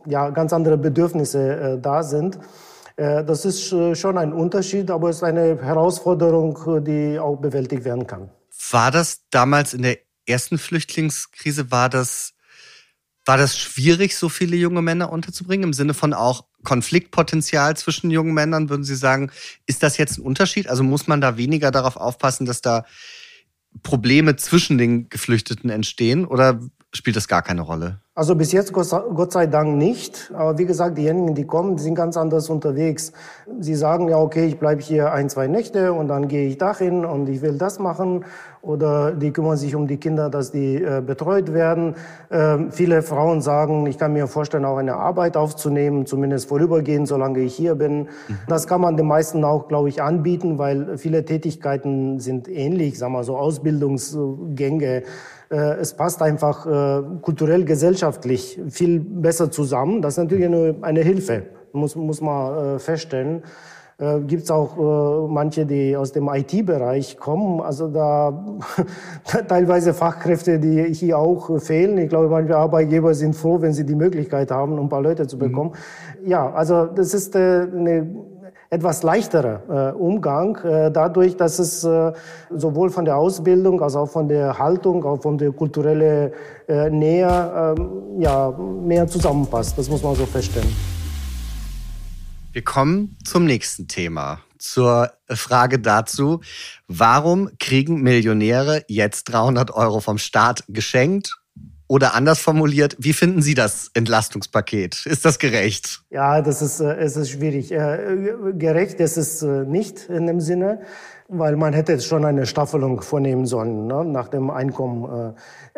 ja 0.09 0.29
ganz 0.29 0.53
andere 0.53 0.77
Bedürfnisse 0.77 1.75
äh, 1.75 1.81
da 1.81 2.03
sind. 2.03 2.39
Das 2.99 3.45
ist 3.45 3.67
schon 3.95 4.17
ein 4.17 4.33
Unterschied, 4.33 4.89
aber 4.89 5.09
es 5.09 5.17
ist 5.17 5.23
eine 5.23 5.61
Herausforderung, 5.61 6.83
die 6.83 7.19
auch 7.19 7.35
bewältigt 7.35 7.85
werden 7.85 8.07
kann. 8.07 8.31
War 8.71 8.89
das 8.89 9.21
damals 9.29 9.75
in 9.75 9.83
der 9.83 9.99
ersten 10.25 10.57
Flüchtlingskrise, 10.57 11.69
war 11.69 11.89
das, 11.89 12.33
war 13.23 13.37
das 13.37 13.55
schwierig, 13.55 14.15
so 14.15 14.29
viele 14.29 14.55
junge 14.55 14.81
Männer 14.81 15.11
unterzubringen? 15.11 15.65
Im 15.65 15.73
Sinne 15.73 15.93
von 15.93 16.15
auch 16.15 16.45
Konfliktpotenzial 16.63 17.77
zwischen 17.77 18.09
jungen 18.09 18.33
Männern, 18.33 18.71
würden 18.71 18.83
Sie 18.83 18.95
sagen, 18.95 19.29
ist 19.67 19.83
das 19.83 19.97
jetzt 19.97 20.17
ein 20.17 20.23
Unterschied? 20.23 20.67
Also 20.67 20.81
muss 20.81 21.05
man 21.05 21.21
da 21.21 21.37
weniger 21.37 21.69
darauf 21.69 21.97
aufpassen, 21.97 22.47
dass 22.47 22.61
da 22.61 22.83
Probleme 23.83 24.37
zwischen 24.37 24.79
den 24.79 25.07
Geflüchteten 25.09 25.69
entstehen? 25.69 26.25
Oder 26.25 26.61
spielt 26.97 27.15
das 27.15 27.27
gar 27.27 27.41
keine 27.41 27.61
Rolle? 27.61 27.99
Also 28.15 28.35
bis 28.35 28.51
jetzt 28.51 28.73
Gott 28.73 29.31
sei 29.31 29.45
Dank 29.45 29.77
nicht. 29.77 30.31
Aber 30.33 30.57
wie 30.57 30.65
gesagt, 30.65 30.97
diejenigen, 30.97 31.35
die 31.35 31.45
kommen, 31.45 31.77
die 31.77 31.83
sind 31.83 31.93
ganz 31.93 32.17
anders 32.17 32.49
unterwegs. 32.49 33.13
Sie 33.59 33.75
sagen 33.75 34.09
ja, 34.09 34.17
okay, 34.17 34.47
ich 34.47 34.57
bleibe 34.57 34.81
hier 34.81 35.11
ein, 35.13 35.29
zwei 35.29 35.45
Nächte 35.47 35.93
und 35.93 36.07
dann 36.07 36.27
gehe 36.27 36.47
ich 36.47 36.57
dahin 36.57 37.05
und 37.05 37.29
ich 37.29 37.43
will 37.43 37.59
das 37.59 37.77
machen. 37.77 38.25
Oder 38.63 39.11
die 39.11 39.31
kümmern 39.31 39.55
sich 39.55 39.75
um 39.75 39.87
die 39.87 39.97
Kinder, 39.97 40.31
dass 40.31 40.51
die 40.51 40.75
äh, 40.75 41.01
betreut 41.05 41.53
werden. 41.53 41.93
Ähm, 42.31 42.71
viele 42.71 43.03
Frauen 43.03 43.41
sagen, 43.41 43.85
ich 43.85 43.99
kann 43.99 44.13
mir 44.13 44.25
vorstellen, 44.25 44.65
auch 44.65 44.77
eine 44.77 44.95
Arbeit 44.95 45.37
aufzunehmen, 45.37 46.07
zumindest 46.07 46.49
vorübergehend, 46.49 47.07
solange 47.07 47.39
ich 47.41 47.55
hier 47.55 47.75
bin. 47.75 47.99
Mhm. 47.99 48.39
Das 48.47 48.65
kann 48.65 48.81
man 48.81 48.97
den 48.97 49.05
meisten 49.05 49.43
auch, 49.43 49.67
glaube 49.67 49.89
ich, 49.89 50.01
anbieten, 50.01 50.57
weil 50.57 50.97
viele 50.97 51.23
Tätigkeiten 51.23 52.19
sind 52.19 52.49
ähnlich, 52.49 52.97
sagen 52.97 53.13
wir 53.13 53.23
so 53.23 53.37
Ausbildungsgänge. 53.37 55.03
Äh, 55.49 55.55
es 55.79 55.93
passt 55.93 56.21
einfach 56.21 56.65
äh, 56.65 57.03
kulturell, 57.21 57.63
gesellschaftlich 57.65 58.59
viel 58.69 58.99
besser 58.99 59.49
zusammen. 59.51 60.01
Das 60.01 60.13
ist 60.13 60.23
natürlich 60.23 60.45
eine, 60.45 60.75
eine 60.81 61.01
Hilfe, 61.01 61.43
muss, 61.71 61.95
muss 61.95 62.21
man 62.21 62.75
äh, 62.75 62.79
feststellen. 62.79 63.43
Äh, 63.99 64.19
Gibt 64.21 64.43
es 64.43 64.51
auch 64.51 64.77
äh, 64.77 65.27
manche, 65.27 65.65
die 65.65 65.97
aus 65.97 66.11
dem 66.11 66.29
IT-Bereich 66.29 67.17
kommen, 67.17 67.61
also 67.61 67.87
da 67.93 68.45
teilweise 69.47 69.93
Fachkräfte, 69.93 70.59
die 70.59 70.93
hier 70.93 71.17
auch 71.17 71.59
fehlen. 71.59 71.97
Ich 71.97 72.09
glaube, 72.09 72.29
manche 72.29 72.55
Arbeitgeber 72.55 73.15
sind 73.15 73.35
froh, 73.35 73.59
wenn 73.61 73.73
sie 73.73 73.85
die 73.85 73.95
Möglichkeit 73.95 74.51
haben, 74.51 74.77
ein 74.77 74.89
paar 74.89 75.01
Leute 75.01 75.25
zu 75.25 75.39
bekommen. 75.39 75.71
Mhm. 76.21 76.29
Ja, 76.29 76.51
also 76.53 76.85
das 76.85 77.13
ist 77.13 77.35
äh, 77.35 77.39
eine 77.39 78.07
etwas 78.69 79.03
leichterer 79.03 79.93
äh, 79.93 79.95
Umgang, 79.95 80.55
äh, 80.57 80.91
dadurch, 80.91 81.37
dass 81.37 81.59
es 81.59 81.83
äh, 81.83 82.11
sowohl 82.49 82.89
von 82.89 83.05
der 83.05 83.17
Ausbildung 83.17 83.81
als 83.81 83.95
auch 83.95 84.09
von 84.09 84.27
der 84.27 84.57
Haltung, 84.57 85.03
auch 85.05 85.21
von 85.21 85.37
der 85.37 85.51
kulturellen 85.51 86.31
äh, 86.67 86.89
Nähe 86.89 87.75
äh, 87.77 88.21
ja, 88.21 88.51
mehr 88.51 89.07
zusammenpasst. 89.07 89.77
Das 89.77 89.89
muss 89.89 90.03
man 90.03 90.15
so 90.15 90.25
feststellen. 90.25 90.73
Wir 92.51 92.63
kommen 92.63 93.15
zum 93.23 93.45
nächsten 93.45 93.87
Thema, 93.87 94.39
zur 94.57 95.11
Frage 95.29 95.79
dazu, 95.79 96.41
warum 96.87 97.51
kriegen 97.59 98.01
Millionäre 98.01 98.83
jetzt 98.87 99.25
300 99.25 99.71
Euro 99.71 99.99
vom 99.99 100.17
Staat 100.17 100.63
geschenkt 100.67 101.37
oder 101.87 102.13
anders 102.15 102.39
formuliert, 102.39 102.95
wie 102.99 103.13
finden 103.13 103.41
Sie 103.41 103.53
das 103.53 103.89
Entlastungspaket? 103.93 105.05
Ist 105.05 105.23
das 105.25 105.39
gerecht? 105.39 106.01
Ja, 106.09 106.41
das 106.41 106.61
ist, 106.61 106.79
äh, 106.79 106.95
es 106.95 107.15
ist 107.15 107.31
schwierig. 107.31 107.71
Äh, 107.71 108.53
gerecht 108.57 108.99
ist 108.99 109.17
es 109.17 109.41
äh, 109.41 109.63
nicht 109.63 110.09
in 110.09 110.27
dem 110.27 110.41
Sinne, 110.41 110.81
weil 111.29 111.55
man 111.55 111.73
hätte 111.73 111.99
schon 112.01 112.25
eine 112.25 112.45
Staffelung 112.45 113.01
vornehmen 113.01 113.45
sollen 113.45 113.87
ne, 113.87 114.03
nach 114.03 114.27
dem 114.27 114.49
Einkommen. 114.49 115.33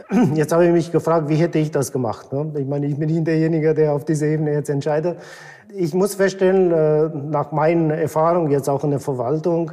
Jetzt 0.35 0.51
habe 0.51 0.65
ich 0.65 0.71
mich 0.71 0.91
gefragt, 0.91 1.29
wie 1.29 1.35
hätte 1.35 1.59
ich 1.59 1.71
das 1.71 1.91
gemacht? 1.91 2.31
Ne? 2.31 2.53
Ich 2.59 2.67
meine, 2.67 2.87
ich 2.87 2.97
bin 2.97 3.09
nicht 3.09 3.25
derjenige, 3.25 3.73
der 3.73 3.93
auf 3.93 4.05
dieser 4.05 4.27
Ebene 4.27 4.53
jetzt 4.53 4.69
entscheidet. 4.69 5.17
Ich 5.75 5.93
muss 5.93 6.15
feststellen, 6.15 7.29
nach 7.29 7.51
meinen 7.51 7.91
Erfahrungen 7.91 8.49
jetzt 8.49 8.67
auch 8.67 8.83
in 8.83 8.89
der 8.89 8.99
Verwaltung, 8.99 9.71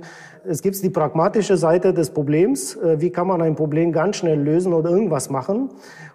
es 0.48 0.62
gibt 0.62 0.80
die 0.80 0.90
pragmatische 0.90 1.56
Seite 1.56 1.92
des 1.92 2.10
Problems. 2.10 2.78
Wie 2.98 3.10
kann 3.10 3.26
man 3.26 3.42
ein 3.42 3.56
Problem 3.56 3.90
ganz 3.90 4.16
schnell 4.16 4.40
lösen 4.40 4.72
oder 4.72 4.90
irgendwas 4.90 5.28
machen? 5.28 5.70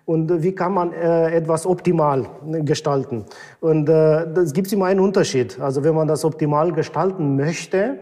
und 0.06 0.44
wie 0.44 0.54
kann 0.54 0.74
man 0.74 0.94
äh, 0.94 1.32
etwas 1.32 1.66
optimal 1.66 2.28
gestalten. 2.64 3.26
Und 3.60 3.88
äh, 3.90 4.24
es 4.40 4.54
gibt 4.54 4.72
immer 4.74 4.86
einen 4.86 5.00
Unterschied. 5.00 5.60
Also 5.60 5.84
wenn 5.84 5.96
man 5.96 6.08
das 6.08 6.26
optimal 6.26 6.72
gestalten 6.72 7.36
möchte, 7.36 8.00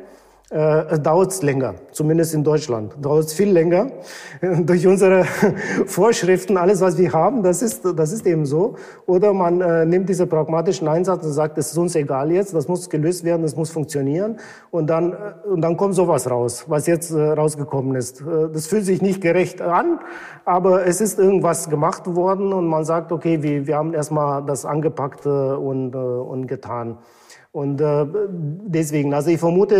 äh, 0.51 0.97
dauert 0.99 1.31
es 1.31 1.43
länger, 1.43 1.75
zumindest 1.91 2.33
in 2.33 2.43
Deutschland. 2.43 2.93
Dauert 2.99 3.25
es 3.25 3.33
viel 3.33 3.51
länger. 3.51 3.91
Durch 4.41 4.87
unsere 4.87 5.23
Vorschriften, 5.85 6.57
alles, 6.57 6.81
was 6.81 6.97
wir 6.97 7.13
haben, 7.13 7.43
das 7.43 7.61
ist, 7.61 7.85
das 7.95 8.11
ist 8.11 8.25
eben 8.25 8.45
so. 8.47 8.75
Oder 9.05 9.31
man 9.33 9.61
äh, 9.61 9.85
nimmt 9.85 10.09
diesen 10.09 10.27
pragmatischen 10.27 10.87
Einsatz 10.87 11.23
und 11.23 11.33
sagt, 11.33 11.57
es 11.59 11.71
ist 11.71 11.77
uns 11.77 11.95
egal 11.95 12.31
jetzt, 12.31 12.55
das 12.55 12.67
muss 12.67 12.89
gelöst 12.89 13.23
werden, 13.23 13.43
das 13.43 13.55
muss 13.55 13.69
funktionieren. 13.69 14.37
Und 14.71 14.87
dann, 14.87 15.13
äh, 15.13 15.47
und 15.47 15.61
dann 15.61 15.77
kommt 15.77 15.93
sowas 15.93 16.29
raus, 16.29 16.65
was 16.67 16.87
jetzt 16.87 17.11
äh, 17.11 17.19
rausgekommen 17.19 17.95
ist. 17.95 18.21
Äh, 18.21 18.49
das 18.51 18.65
fühlt 18.65 18.85
sich 18.85 19.03
nicht 19.03 19.21
gerecht 19.21 19.61
an, 19.61 19.99
aber 20.45 20.85
es 20.87 20.99
ist 20.99 21.19
irgendwas 21.19 21.69
gemacht 21.69 22.15
worden 22.15 22.53
und 22.53 22.65
man 22.65 22.85
sagt, 22.85 23.11
okay, 23.11 23.43
wir, 23.43 23.67
wir 23.67 23.77
haben 23.77 23.93
erstmal 23.93 24.43
das 24.43 24.65
angepackt 24.65 25.27
äh, 25.27 25.29
und, 25.29 25.93
äh, 25.93 25.97
und 25.97 26.47
getan. 26.47 26.97
Und 27.51 27.81
äh, 27.81 28.05
deswegen, 28.67 29.11
also 29.15 29.31
ich 29.31 29.39
vermute, 29.39 29.75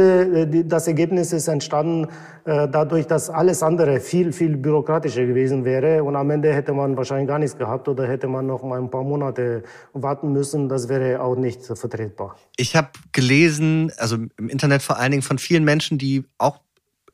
äh, 0.52 0.64
das 0.66 0.88
Ergebnis 0.88 1.32
ist 1.34 1.48
entstanden 1.48 2.08
äh, 2.46 2.68
dadurch, 2.68 3.06
dass 3.06 3.30
alles 3.30 3.62
andere 3.62 4.00
viel, 4.00 4.34
viel 4.34 4.58
bürokratischer 4.58 5.24
gewesen 5.28 5.66
wäre. 5.66 6.04
Und 6.04 6.16
am 6.16 6.32
Ende 6.32 6.52
hätte 6.52 6.74
man 6.74 6.98
wahrscheinlich 6.98 7.28
gar 7.28 7.38
nichts 7.38 7.56
gehabt 7.56 7.88
oder 7.88 8.08
hätte 8.08 8.28
man 8.28 8.48
noch 8.48 8.64
mal 8.64 8.80
ein 8.80 8.90
paar 8.90 9.04
Monate 9.04 9.62
warten 9.94 10.32
müssen. 10.32 10.68
Das 10.68 10.90
wäre 10.90 11.22
auch 11.22 11.36
nicht 11.36 11.64
vertretbar. 11.64 12.36
Ich 12.58 12.76
habe 12.76 12.90
gelesen, 13.12 13.92
also 13.98 14.16
im 14.16 14.50
Internet 14.50 14.82
vor 14.82 14.98
allen 14.98 15.12
Dingen 15.12 15.24
von 15.24 15.38
vielen 15.38 15.64
Menschen, 15.64 16.00
die 16.00 16.26
auch 16.40 16.62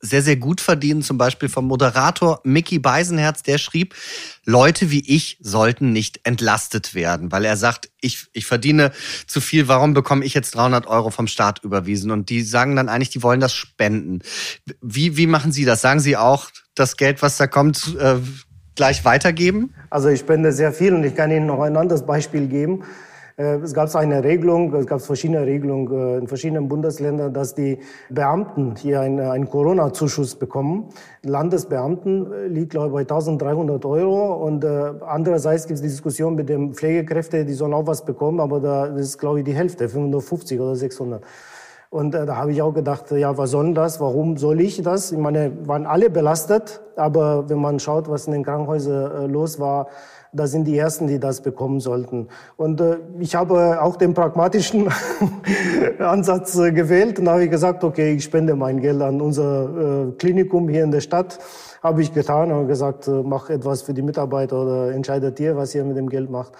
sehr, 0.05 0.21
sehr 0.21 0.35
gut 0.35 0.61
verdienen, 0.61 1.01
zum 1.01 1.17
Beispiel 1.17 1.49
vom 1.49 1.65
Moderator 1.65 2.39
Mickey 2.43 2.79
Beisenherz, 2.79 3.43
der 3.43 3.57
schrieb, 3.57 3.95
Leute 4.45 4.91
wie 4.91 5.03
ich 5.07 5.37
sollten 5.41 5.91
nicht 5.91 6.21
entlastet 6.23 6.93
werden, 6.93 7.31
weil 7.31 7.45
er 7.45 7.57
sagt, 7.57 7.89
ich, 7.99 8.27
ich 8.33 8.45
verdiene 8.45 8.91
zu 9.27 9.41
viel, 9.41 9.67
warum 9.67 9.93
bekomme 9.93 10.23
ich 10.23 10.33
jetzt 10.33 10.55
300 10.55 10.87
Euro 10.87 11.09
vom 11.09 11.27
Staat 11.27 11.63
überwiesen? 11.63 12.11
Und 12.11 12.29
die 12.29 12.43
sagen 12.43 12.75
dann 12.75 12.89
eigentlich, 12.89 13.09
die 13.09 13.23
wollen 13.23 13.39
das 13.39 13.53
spenden. 13.53 14.19
Wie, 14.81 15.17
wie 15.17 15.27
machen 15.27 15.51
Sie 15.51 15.65
das? 15.65 15.81
Sagen 15.81 15.99
Sie 15.99 16.15
auch, 16.15 16.49
das 16.75 16.97
Geld, 16.97 17.21
was 17.21 17.37
da 17.37 17.47
kommt, 17.47 17.95
äh, 17.99 18.17
gleich 18.75 19.05
weitergeben? 19.05 19.73
Also 19.89 20.09
ich 20.09 20.19
spende 20.19 20.51
sehr 20.51 20.73
viel 20.73 20.93
und 20.93 21.03
ich 21.03 21.15
kann 21.15 21.31
Ihnen 21.31 21.47
noch 21.47 21.61
ein 21.61 21.75
anderes 21.77 22.05
Beispiel 22.05 22.47
geben. 22.47 22.83
Äh, 23.37 23.57
es 23.57 23.73
gab 23.73 23.93
eine 23.95 24.23
Regelung, 24.23 24.73
es 24.73 24.87
gab 24.87 25.01
verschiedene 25.01 25.45
Regelungen 25.45 25.91
äh, 25.91 26.17
in 26.19 26.27
verschiedenen 26.27 26.69
Bundesländern, 26.69 27.33
dass 27.33 27.53
die 27.53 27.79
Beamten 28.09 28.75
hier 28.77 29.01
einen, 29.01 29.19
einen 29.19 29.49
Corona-Zuschuss 29.49 30.35
bekommen. 30.35 30.89
Landesbeamten 31.23 32.31
äh, 32.31 32.47
liegt, 32.47 32.71
glaube 32.71 32.87
ich, 32.87 32.93
bei 32.93 33.01
1300 33.01 33.83
Euro. 33.85 34.35
Und 34.45 34.63
äh, 34.63 34.93
andererseits 35.05 35.67
gibt 35.67 35.75
es 35.75 35.81
die 35.81 35.89
Diskussion 35.89 36.35
mit 36.35 36.47
den 36.47 36.73
Pflegekräften, 36.73 37.45
die 37.45 37.53
sollen 37.53 37.73
auch 37.73 37.87
was 37.87 38.05
bekommen, 38.05 38.39
aber 38.39 38.61
da 38.61 38.85
ist, 38.85 39.17
glaube 39.17 39.39
ich, 39.39 39.45
die 39.45 39.53
Hälfte, 39.53 39.89
550 39.89 40.59
oder 40.59 40.75
600. 40.75 41.21
Und 41.89 42.15
äh, 42.15 42.25
da 42.25 42.37
habe 42.37 42.51
ich 42.51 42.61
auch 42.61 42.73
gedacht, 42.73 43.11
ja, 43.11 43.37
was 43.37 43.51
soll 43.51 43.73
das? 43.73 43.99
Warum 43.99 44.37
soll 44.37 44.61
ich 44.61 44.81
das? 44.81 45.11
Ich 45.11 45.17
meine, 45.17 45.51
waren 45.67 45.85
alle 45.85 46.09
belastet, 46.09 46.81
aber 46.95 47.49
wenn 47.49 47.59
man 47.59 47.79
schaut, 47.79 48.09
was 48.09 48.27
in 48.27 48.33
den 48.33 48.43
Krankenhäusern 48.43 49.25
äh, 49.25 49.27
los 49.27 49.59
war, 49.59 49.87
da 50.35 50.47
sind 50.47 50.65
die 50.65 50.77
Ersten, 50.77 51.07
die 51.07 51.19
das 51.19 51.41
bekommen 51.41 51.79
sollten. 51.79 52.27
Und 52.57 52.81
äh, 52.81 52.97
ich 53.19 53.35
habe 53.35 53.81
auch 53.81 53.95
den 53.95 54.13
pragmatischen 54.13 54.89
Ansatz 55.99 56.57
äh, 56.57 56.71
gewählt 56.71 57.19
und 57.19 57.29
habe 57.29 57.47
gesagt, 57.47 57.83
okay, 57.83 58.13
ich 58.15 58.23
spende 58.23 58.55
mein 58.55 58.81
Geld 58.81 59.01
an 59.01 59.21
unser 59.21 60.09
äh, 60.09 60.11
Klinikum 60.13 60.67
hier 60.69 60.83
in 60.83 60.91
der 60.91 61.01
Stadt. 61.01 61.39
Habe 61.81 62.01
ich 62.01 62.13
getan 62.13 62.51
und 62.51 62.67
gesagt, 62.67 63.07
äh, 63.07 63.23
mach 63.23 63.49
etwas 63.49 63.81
für 63.81 63.93
die 63.93 64.01
Mitarbeiter 64.01 64.61
oder 64.61 64.91
entscheidet 64.91 65.39
ihr, 65.39 65.55
was 65.55 65.73
ihr 65.73 65.83
mit 65.83 65.97
dem 65.97 66.09
Geld 66.09 66.29
macht. 66.29 66.53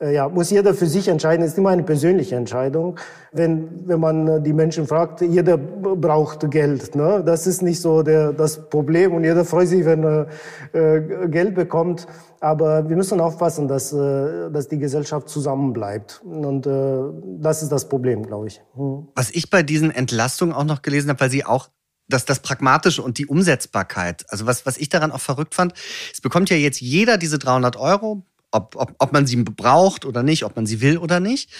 Äh, 0.00 0.14
ja, 0.14 0.28
muss 0.28 0.50
jeder 0.50 0.74
für 0.74 0.86
sich 0.86 1.08
entscheiden. 1.08 1.44
Es 1.44 1.52
ist 1.52 1.58
immer 1.58 1.70
eine 1.70 1.82
persönliche 1.82 2.36
Entscheidung. 2.36 2.98
Wenn, 3.32 3.86
wenn 3.86 4.00
man 4.00 4.28
äh, 4.28 4.42
die 4.42 4.52
Menschen 4.52 4.86
fragt, 4.86 5.20
jeder 5.20 5.56
braucht 5.56 6.50
Geld. 6.50 6.94
Ne? 6.94 7.22
Das 7.24 7.46
ist 7.46 7.62
nicht 7.62 7.80
so 7.80 8.02
der, 8.02 8.32
das 8.32 8.68
Problem 8.68 9.14
und 9.14 9.24
jeder 9.24 9.44
freut 9.44 9.68
sich, 9.68 9.84
wenn 9.84 10.04
er 10.04 10.26
äh, 10.72 11.28
Geld 11.28 11.54
bekommt. 11.54 12.06
Aber 12.40 12.88
wir 12.88 12.96
müssen 12.96 13.20
aufpassen, 13.20 13.68
dass, 13.68 13.92
äh, 13.92 14.50
dass 14.50 14.68
die 14.68 14.78
Gesellschaft 14.78 15.28
zusammenbleibt. 15.28 16.20
Und 16.24 16.66
äh, 16.66 16.98
das 17.40 17.62
ist 17.62 17.72
das 17.72 17.88
Problem, 17.88 18.26
glaube 18.26 18.48
ich. 18.48 18.60
Hm. 18.74 19.08
Was 19.14 19.30
ich 19.30 19.48
bei 19.50 19.62
diesen 19.62 19.90
Entlastungen 19.90 20.54
auch 20.54 20.64
noch 20.64 20.82
gelesen 20.82 21.08
habe, 21.10 21.20
weil 21.20 21.30
Sie 21.30 21.44
auch 21.44 21.68
dass 22.06 22.26
das 22.26 22.40
Pragmatische 22.40 23.00
und 23.02 23.16
die 23.16 23.26
Umsetzbarkeit, 23.26 24.26
also 24.28 24.44
was, 24.44 24.66
was 24.66 24.76
ich 24.76 24.90
daran 24.90 25.10
auch 25.10 25.20
verrückt 25.20 25.54
fand, 25.54 25.72
es 26.12 26.20
bekommt 26.20 26.50
ja 26.50 26.56
jetzt 26.56 26.82
jeder 26.82 27.16
diese 27.16 27.38
300 27.38 27.76
Euro 27.76 28.26
ob, 28.54 28.76
ob, 28.76 28.94
ob 28.98 29.12
man 29.12 29.26
sie 29.26 29.36
braucht 29.36 30.04
oder 30.04 30.22
nicht, 30.22 30.44
ob 30.44 30.56
man 30.56 30.66
sie 30.66 30.80
will 30.80 30.98
oder 30.98 31.20
nicht. 31.20 31.50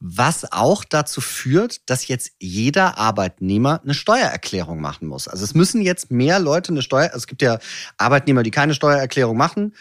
Was 0.00 0.52
auch 0.52 0.84
dazu 0.84 1.20
führt, 1.20 1.88
dass 1.90 2.08
jetzt 2.08 2.32
jeder 2.38 2.98
Arbeitnehmer 2.98 3.80
eine 3.82 3.94
Steuererklärung 3.94 4.80
machen 4.80 5.08
muss. 5.08 5.28
Also 5.28 5.44
es 5.44 5.54
müssen 5.54 5.82
jetzt 5.82 6.10
mehr 6.10 6.38
Leute 6.38 6.72
eine 6.72 6.82
Steuer, 6.82 7.10
es 7.14 7.26
gibt 7.26 7.42
ja 7.42 7.58
Arbeitnehmer, 7.98 8.42
die 8.42 8.50
keine 8.50 8.74
Steuererklärung 8.74 9.36
machen 9.36 9.74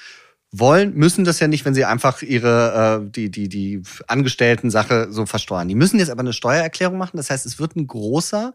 wollen, 0.51 0.93
müssen 0.93 1.25
das 1.25 1.39
ja 1.39 1.47
nicht, 1.47 1.65
wenn 1.65 1.73
sie 1.73 1.86
einfach 1.86 2.21
ihre 2.21 3.04
äh, 3.06 3.12
die 3.12 3.30
die 3.30 3.49
die 3.49 3.84
Angestellten-Sache 4.08 5.08
so 5.12 5.25
versteuern. 5.25 5.67
Die 5.67 5.75
müssen 5.75 5.99
jetzt 5.99 6.10
aber 6.10 6.21
eine 6.21 6.34
Steuererklärung 6.34 6.97
machen. 6.97 7.17
Das 7.17 7.30
heißt, 7.30 7.45
es 7.45 7.60
wird 7.60 7.75
ein 7.75 7.88
großer 7.88 8.54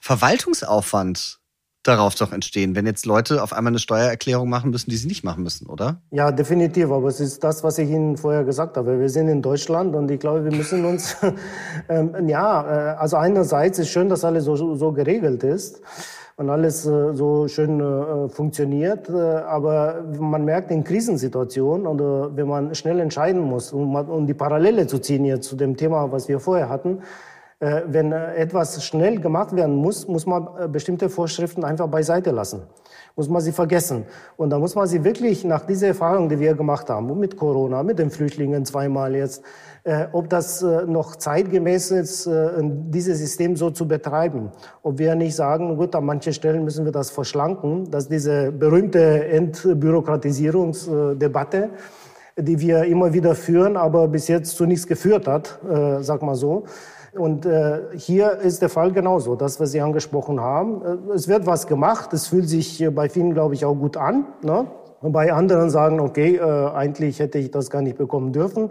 Verwaltungsaufwand 0.00 1.38
darauf 1.84 2.14
doch 2.14 2.32
entstehen, 2.32 2.74
wenn 2.74 2.86
jetzt 2.86 3.06
Leute 3.06 3.42
auf 3.42 3.52
einmal 3.52 3.70
eine 3.70 3.78
Steuererklärung 3.78 4.48
machen 4.48 4.70
müssen, 4.70 4.90
die 4.90 4.96
sie 4.96 5.06
nicht 5.06 5.22
machen 5.22 5.42
müssen, 5.42 5.66
oder? 5.66 6.00
Ja, 6.10 6.32
definitiv. 6.32 6.90
Aber 6.90 7.08
es 7.08 7.20
ist 7.20 7.44
das, 7.44 7.62
was 7.62 7.78
ich 7.78 7.88
Ihnen 7.88 8.16
vorher 8.16 8.44
gesagt 8.44 8.76
habe. 8.76 8.98
Wir 8.98 9.08
sind 9.08 9.28
in 9.28 9.42
Deutschland 9.42 9.94
und 9.94 10.10
ich 10.10 10.18
glaube, 10.18 10.44
wir 10.44 10.52
müssen 10.52 10.84
uns, 10.84 11.16
ähm, 11.88 12.28
ja, 12.28 12.94
äh, 12.94 12.96
also 12.96 13.16
einerseits 13.16 13.78
ist 13.78 13.90
schön, 13.90 14.08
dass 14.08 14.24
alles 14.24 14.44
so, 14.44 14.74
so 14.74 14.92
geregelt 14.92 15.44
ist 15.44 15.82
und 16.36 16.50
alles 16.50 16.86
äh, 16.86 17.14
so 17.14 17.46
schön 17.48 17.80
äh, 17.80 18.28
funktioniert. 18.28 19.08
Äh, 19.08 19.12
aber 19.12 20.02
man 20.18 20.44
merkt 20.44 20.70
in 20.70 20.84
Krisensituationen 20.84 21.86
oder 21.86 22.34
wenn 22.36 22.48
man 22.48 22.74
schnell 22.74 22.98
entscheiden 23.00 23.42
muss, 23.42 23.72
um, 23.72 23.94
um 23.94 24.26
die 24.26 24.34
Parallele 24.34 24.86
zu 24.86 24.98
ziehen 24.98 25.24
jetzt 25.24 25.48
zu 25.48 25.56
dem 25.56 25.76
Thema, 25.76 26.10
was 26.10 26.28
wir 26.28 26.40
vorher 26.40 26.68
hatten, 26.68 26.98
äh, 26.98 27.02
wenn 27.86 28.12
äh, 28.12 28.34
etwas 28.34 28.84
schnell 28.84 29.20
gemacht 29.20 29.56
werden 29.56 29.76
muss, 29.76 30.06
muss 30.06 30.26
man 30.26 30.46
äh, 30.58 30.68
bestimmte 30.68 31.08
Vorschriften 31.08 31.64
einfach 31.64 31.88
beiseite 31.88 32.30
lassen. 32.30 32.64
Muss 33.16 33.28
man 33.28 33.40
sie 33.40 33.52
vergessen. 33.52 34.04
Und 34.36 34.50
da 34.50 34.58
muss 34.58 34.74
man 34.74 34.86
sie 34.86 35.02
wirklich 35.04 35.44
nach 35.44 35.64
dieser 35.64 35.86
Erfahrung, 35.88 36.28
die 36.28 36.38
wir 36.40 36.54
gemacht 36.54 36.90
haben, 36.90 37.18
mit 37.18 37.36
Corona, 37.36 37.82
mit 37.82 37.98
den 37.98 38.10
Flüchtlingen 38.10 38.64
zweimal 38.64 39.14
jetzt, 39.14 39.42
ob 40.10 40.28
das 40.28 40.62
noch 40.62 41.14
zeitgemäß 41.14 41.92
ist, 41.92 42.28
dieses 42.60 43.20
System 43.20 43.54
so 43.54 43.70
zu 43.70 43.86
betreiben. 43.86 44.50
Ob 44.82 44.98
wir 44.98 45.14
nicht 45.14 45.36
sagen, 45.36 45.76
gut, 45.76 45.94
an 45.94 46.06
manchen 46.06 46.32
Stellen 46.32 46.64
müssen 46.64 46.84
wir 46.84 46.92
das 46.92 47.10
verschlanken, 47.10 47.88
dass 47.88 48.08
diese 48.08 48.50
berühmte 48.50 49.28
Entbürokratisierungsdebatte, 49.28 51.70
die 52.36 52.58
wir 52.58 52.82
immer 52.82 53.12
wieder 53.12 53.36
führen, 53.36 53.76
aber 53.76 54.08
bis 54.08 54.26
jetzt 54.26 54.56
zu 54.56 54.66
nichts 54.66 54.88
geführt 54.88 55.28
hat, 55.28 55.60
sag 56.00 56.22
mal 56.22 56.34
so, 56.34 56.64
und 57.16 57.46
äh, 57.46 57.80
hier 57.96 58.38
ist 58.38 58.62
der 58.62 58.68
Fall 58.68 58.92
genauso, 58.92 59.36
das, 59.36 59.60
was 59.60 59.72
Sie 59.72 59.80
angesprochen 59.80 60.40
haben. 60.40 60.82
Äh, 61.10 61.14
es 61.14 61.28
wird 61.28 61.46
was 61.46 61.66
gemacht, 61.66 62.12
es 62.12 62.28
fühlt 62.28 62.48
sich 62.48 62.86
bei 62.94 63.08
vielen, 63.08 63.34
glaube 63.34 63.54
ich, 63.54 63.64
auch 63.64 63.74
gut 63.74 63.96
an. 63.96 64.26
Ne? 64.42 64.66
Und 65.00 65.12
bei 65.12 65.32
anderen 65.32 65.70
sagen, 65.70 66.00
okay, 66.00 66.36
äh, 66.36 66.40
eigentlich 66.40 67.18
hätte 67.18 67.38
ich 67.38 67.50
das 67.50 67.70
gar 67.70 67.82
nicht 67.82 67.98
bekommen 67.98 68.32
dürfen. 68.32 68.70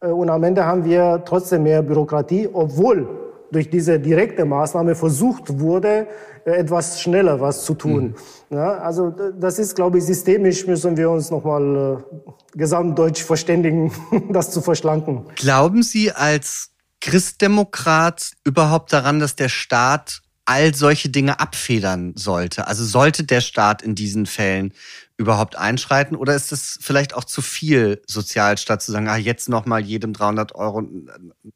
Äh, 0.00 0.08
und 0.08 0.30
am 0.30 0.42
Ende 0.42 0.64
haben 0.64 0.84
wir 0.84 1.22
trotzdem 1.24 1.64
mehr 1.64 1.82
Bürokratie, 1.82 2.48
obwohl 2.52 3.08
durch 3.50 3.70
diese 3.70 4.00
direkte 4.00 4.44
Maßnahme 4.44 4.94
versucht 4.94 5.60
wurde, 5.60 6.06
äh, 6.44 6.52
etwas 6.52 7.00
schneller 7.00 7.40
was 7.40 7.64
zu 7.64 7.74
tun. 7.74 8.14
Mhm. 8.50 8.56
Ja, 8.56 8.78
also 8.78 9.10
das 9.10 9.58
ist, 9.58 9.74
glaube 9.74 9.98
ich, 9.98 10.04
systemisch 10.04 10.66
müssen 10.66 10.96
wir 10.96 11.10
uns 11.10 11.30
nochmal 11.30 12.04
äh, 12.04 12.58
gesamtdeutsch 12.58 13.22
verständigen, 13.22 13.92
das 14.30 14.50
zu 14.50 14.60
verschlanken. 14.60 15.26
Glauben 15.36 15.82
Sie 15.82 16.12
als 16.12 16.73
Christdemokrat 17.04 18.32
überhaupt 18.44 18.90
daran, 18.90 19.20
dass 19.20 19.36
der 19.36 19.50
Staat 19.50 20.22
all 20.46 20.74
solche 20.74 21.10
Dinge 21.10 21.38
abfedern 21.38 22.14
sollte? 22.16 22.66
Also 22.66 22.82
sollte 22.82 23.24
der 23.24 23.42
Staat 23.42 23.82
in 23.82 23.94
diesen 23.94 24.24
Fällen 24.24 24.72
überhaupt 25.18 25.56
einschreiten 25.56 26.16
oder 26.16 26.34
ist 26.34 26.50
es 26.50 26.78
vielleicht 26.80 27.14
auch 27.14 27.24
zu 27.24 27.42
viel 27.42 28.00
Sozialstaat 28.06 28.80
zu 28.80 28.90
sagen, 28.90 29.08
ah, 29.08 29.18
jetzt 29.18 29.50
nochmal 29.50 29.82
jedem 29.82 30.14
300 30.14 30.54
Euro? 30.54 30.82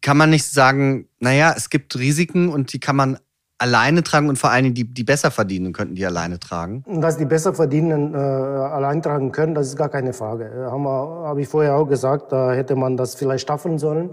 Kann 0.02 0.18
man 0.18 0.28
nicht 0.28 0.44
sagen, 0.44 1.08
naja, 1.18 1.54
es 1.56 1.70
gibt 1.70 1.98
Risiken 1.98 2.50
und 2.50 2.74
die 2.74 2.78
kann 2.78 2.96
man 2.96 3.18
alleine 3.56 4.02
tragen 4.02 4.28
und 4.28 4.38
vor 4.38 4.50
allen 4.50 4.64
Dingen 4.64 4.74
die, 4.74 4.84
die 4.84 5.02
besser 5.02 5.30
verdienen 5.30 5.72
könnten 5.72 5.94
die 5.94 6.04
alleine 6.04 6.38
tragen? 6.38 6.84
Dass 7.00 7.16
die 7.16 7.24
besser 7.24 7.54
verdienen 7.54 8.14
äh, 8.14 8.18
allein 8.18 9.00
tragen 9.00 9.32
können, 9.32 9.54
das 9.54 9.68
ist 9.68 9.76
gar 9.76 9.88
keine 9.88 10.12
Frage. 10.12 10.52
Wir, 10.54 10.70
habe 10.70 11.40
ich 11.40 11.48
vorher 11.48 11.74
auch 11.74 11.86
gesagt, 11.86 12.32
da 12.32 12.52
hätte 12.52 12.76
man 12.76 12.98
das 12.98 13.14
vielleicht 13.14 13.42
staffeln 13.44 13.78
sollen. 13.78 14.10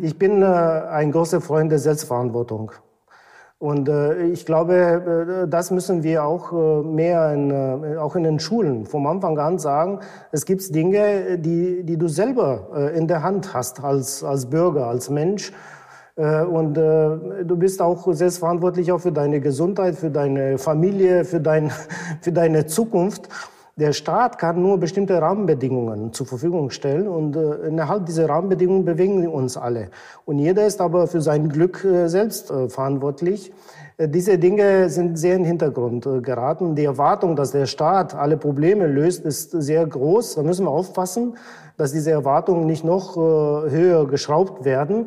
Ich 0.00 0.18
bin 0.18 0.42
äh, 0.42 0.46
ein 0.46 1.12
großer 1.12 1.40
Freund 1.40 1.70
der 1.70 1.78
Selbstverantwortung. 1.78 2.72
Und 3.58 3.88
äh, 3.88 4.24
ich 4.24 4.44
glaube, 4.44 5.44
äh, 5.44 5.48
das 5.48 5.70
müssen 5.70 6.02
wir 6.02 6.24
auch 6.24 6.52
äh, 6.52 6.82
mehr 6.82 7.32
in, 7.32 7.50
äh, 7.52 7.96
auch 7.98 8.16
in 8.16 8.24
den 8.24 8.40
Schulen 8.40 8.86
vom 8.86 9.06
Anfang 9.06 9.38
an 9.38 9.60
sagen. 9.60 10.00
Es 10.32 10.46
gibt 10.46 10.74
Dinge, 10.74 11.38
die, 11.38 11.84
die 11.84 11.96
du 11.96 12.08
selber 12.08 12.70
äh, 12.74 12.98
in 12.98 13.06
der 13.06 13.22
Hand 13.22 13.54
hast 13.54 13.84
als, 13.84 14.24
als 14.24 14.46
Bürger, 14.46 14.88
als 14.88 15.10
Mensch. 15.10 15.52
Und 16.16 16.78
äh, 16.78 17.44
du 17.44 17.56
bist 17.56 17.82
auch 17.82 18.06
selbstverantwortlich 18.12 18.92
auch 18.92 19.00
für 19.00 19.10
deine 19.10 19.40
Gesundheit, 19.40 19.96
für 19.96 20.10
deine 20.10 20.58
Familie, 20.58 21.24
für, 21.24 21.40
dein, 21.40 21.72
für 22.20 22.30
deine 22.30 22.66
Zukunft. 22.66 23.28
Der 23.76 23.92
Staat 23.92 24.38
kann 24.38 24.62
nur 24.62 24.78
bestimmte 24.78 25.20
Rahmenbedingungen 25.20 26.12
zur 26.12 26.26
Verfügung 26.26 26.70
stellen 26.70 27.08
und 27.08 27.34
äh, 27.34 27.66
innerhalb 27.66 28.06
dieser 28.06 28.28
Rahmenbedingungen 28.28 28.84
bewegen 28.84 29.20
wir 29.20 29.32
uns 29.32 29.56
alle. 29.56 29.88
Und 30.24 30.38
jeder 30.38 30.64
ist 30.64 30.80
aber 30.80 31.08
für 31.08 31.20
sein 31.20 31.48
Glück 31.48 31.84
äh, 31.84 32.06
selbst 32.06 32.52
äh, 32.52 32.68
verantwortlich. 32.68 33.52
Äh, 33.96 34.08
diese 34.08 34.38
Dinge 34.38 34.88
sind 34.90 35.18
sehr 35.18 35.34
in 35.34 35.42
den 35.42 35.48
Hintergrund 35.48 36.06
äh, 36.06 36.20
geraten. 36.20 36.76
Die 36.76 36.84
Erwartung, 36.84 37.34
dass 37.34 37.50
der 37.50 37.66
Staat 37.66 38.14
alle 38.14 38.36
Probleme 38.36 38.86
löst, 38.86 39.24
ist 39.24 39.50
sehr 39.50 39.84
groß. 39.84 40.36
Da 40.36 40.44
müssen 40.44 40.66
wir 40.66 40.70
aufpassen, 40.70 41.36
dass 41.76 41.90
diese 41.90 42.12
Erwartungen 42.12 42.66
nicht 42.66 42.84
noch 42.84 43.16
äh, 43.16 43.70
höher 43.70 44.06
geschraubt 44.06 44.64
werden. 44.64 45.06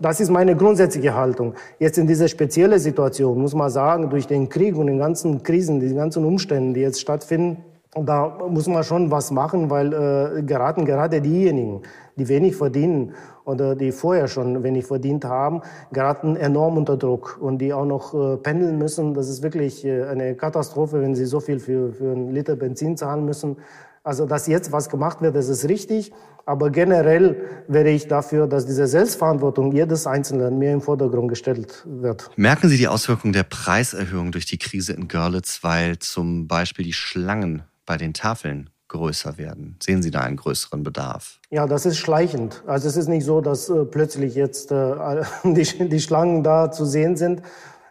Das 0.00 0.20
ist 0.20 0.30
meine 0.30 0.56
grundsätzliche 0.56 1.14
Haltung. 1.14 1.52
Jetzt 1.78 1.98
in 1.98 2.06
dieser 2.06 2.28
speziellen 2.28 2.78
Situation 2.78 3.38
muss 3.42 3.54
man 3.54 3.68
sagen, 3.68 4.08
durch 4.08 4.26
den 4.26 4.48
Krieg 4.48 4.74
und 4.74 4.86
den 4.86 4.98
ganzen 4.98 5.42
Krisen, 5.42 5.80
die 5.80 5.94
ganzen 5.94 6.24
Umstände, 6.24 6.72
die 6.72 6.80
jetzt 6.80 7.00
stattfinden, 7.02 7.62
da 8.04 8.38
muss 8.48 8.66
man 8.66 8.84
schon 8.84 9.10
was 9.10 9.30
machen, 9.30 9.70
weil 9.70 9.92
äh, 9.92 10.42
geraten 10.42 10.84
gerade 10.84 11.20
diejenigen, 11.20 11.82
die 12.16 12.28
wenig 12.28 12.56
verdienen 12.56 13.14
oder 13.44 13.74
die 13.74 13.92
vorher 13.92 14.28
schon 14.28 14.62
wenig 14.62 14.86
verdient 14.86 15.24
haben, 15.24 15.62
geraten 15.92 16.36
enorm 16.36 16.76
unter 16.76 16.96
Druck 16.96 17.38
und 17.40 17.58
die 17.58 17.72
auch 17.72 17.86
noch 17.86 18.12
äh, 18.14 18.36
pendeln 18.36 18.78
müssen. 18.78 19.14
Das 19.14 19.28
ist 19.28 19.42
wirklich 19.42 19.84
äh, 19.84 20.04
eine 20.04 20.34
Katastrophe, 20.34 21.00
wenn 21.00 21.14
sie 21.14 21.26
so 21.26 21.40
viel 21.40 21.58
für, 21.58 21.92
für 21.92 22.12
einen 22.12 22.32
Liter 22.32 22.56
Benzin 22.56 22.96
zahlen 22.96 23.24
müssen. 23.24 23.56
Also, 24.02 24.24
dass 24.24 24.46
jetzt 24.46 24.70
was 24.70 24.88
gemacht 24.88 25.20
wird, 25.20 25.34
das 25.34 25.48
ist 25.48 25.68
richtig. 25.68 26.12
Aber 26.44 26.70
generell 26.70 27.42
wäre 27.66 27.88
ich 27.90 28.06
dafür, 28.06 28.46
dass 28.46 28.64
diese 28.64 28.86
Selbstverantwortung 28.86 29.72
jedes 29.72 30.06
Einzelnen 30.06 30.58
mehr 30.58 30.74
im 30.74 30.80
Vordergrund 30.80 31.28
gestellt 31.28 31.84
wird. 31.84 32.30
Merken 32.36 32.68
Sie 32.68 32.76
die 32.76 32.86
Auswirkungen 32.86 33.32
der 33.32 33.42
Preiserhöhung 33.42 34.30
durch 34.30 34.46
die 34.46 34.58
Krise 34.58 34.92
in 34.92 35.08
Görlitz, 35.08 35.58
weil 35.62 35.98
zum 35.98 36.46
Beispiel 36.46 36.84
die 36.84 36.92
Schlangen 36.92 37.64
bei 37.86 37.96
den 37.96 38.12
Tafeln 38.12 38.70
größer 38.88 39.38
werden? 39.38 39.76
Sehen 39.82 40.02
Sie 40.02 40.10
da 40.10 40.20
einen 40.20 40.36
größeren 40.36 40.82
Bedarf? 40.82 41.40
Ja, 41.50 41.66
das 41.66 41.86
ist 41.86 41.98
schleichend. 41.98 42.62
Also 42.66 42.88
es 42.88 42.96
ist 42.96 43.08
nicht 43.08 43.24
so, 43.24 43.40
dass 43.40 43.68
äh, 43.68 43.84
plötzlich 43.84 44.34
jetzt 44.34 44.70
äh, 44.72 45.22
die, 45.44 45.88
die, 45.88 46.00
Schlangen 46.00 46.42
da 46.42 46.70
zu 46.70 46.84
sehen 46.84 47.16
sind. 47.16 47.42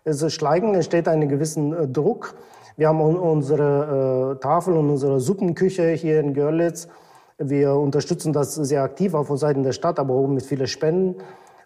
Es 0.03 0.21
ist 0.21 0.33
schleichend, 0.33 0.75
es 0.75 0.85
steht 0.85 1.07
einen 1.07 1.27
gewissen 1.29 1.73
äh, 1.73 1.87
Druck. 1.87 2.35
Wir 2.77 2.89
haben 2.89 2.99
unsere 2.99 4.35
äh, 4.35 4.41
Tafel 4.41 4.75
und 4.75 4.89
unsere 4.89 5.19
Suppenküche 5.19 5.91
hier 5.91 6.19
in 6.19 6.33
Görlitz. 6.33 6.89
Wir 7.37 7.73
unterstützen 7.75 8.33
das 8.33 8.55
sehr 8.55 8.83
aktiv, 8.83 9.13
auch 9.13 9.25
von 9.25 9.37
Seiten 9.37 9.63
der 9.63 9.71
Stadt, 9.71 9.99
aber 9.99 10.13
auch 10.13 10.27
mit 10.27 10.43
vielen 10.43 10.67
Spenden. 10.67 11.15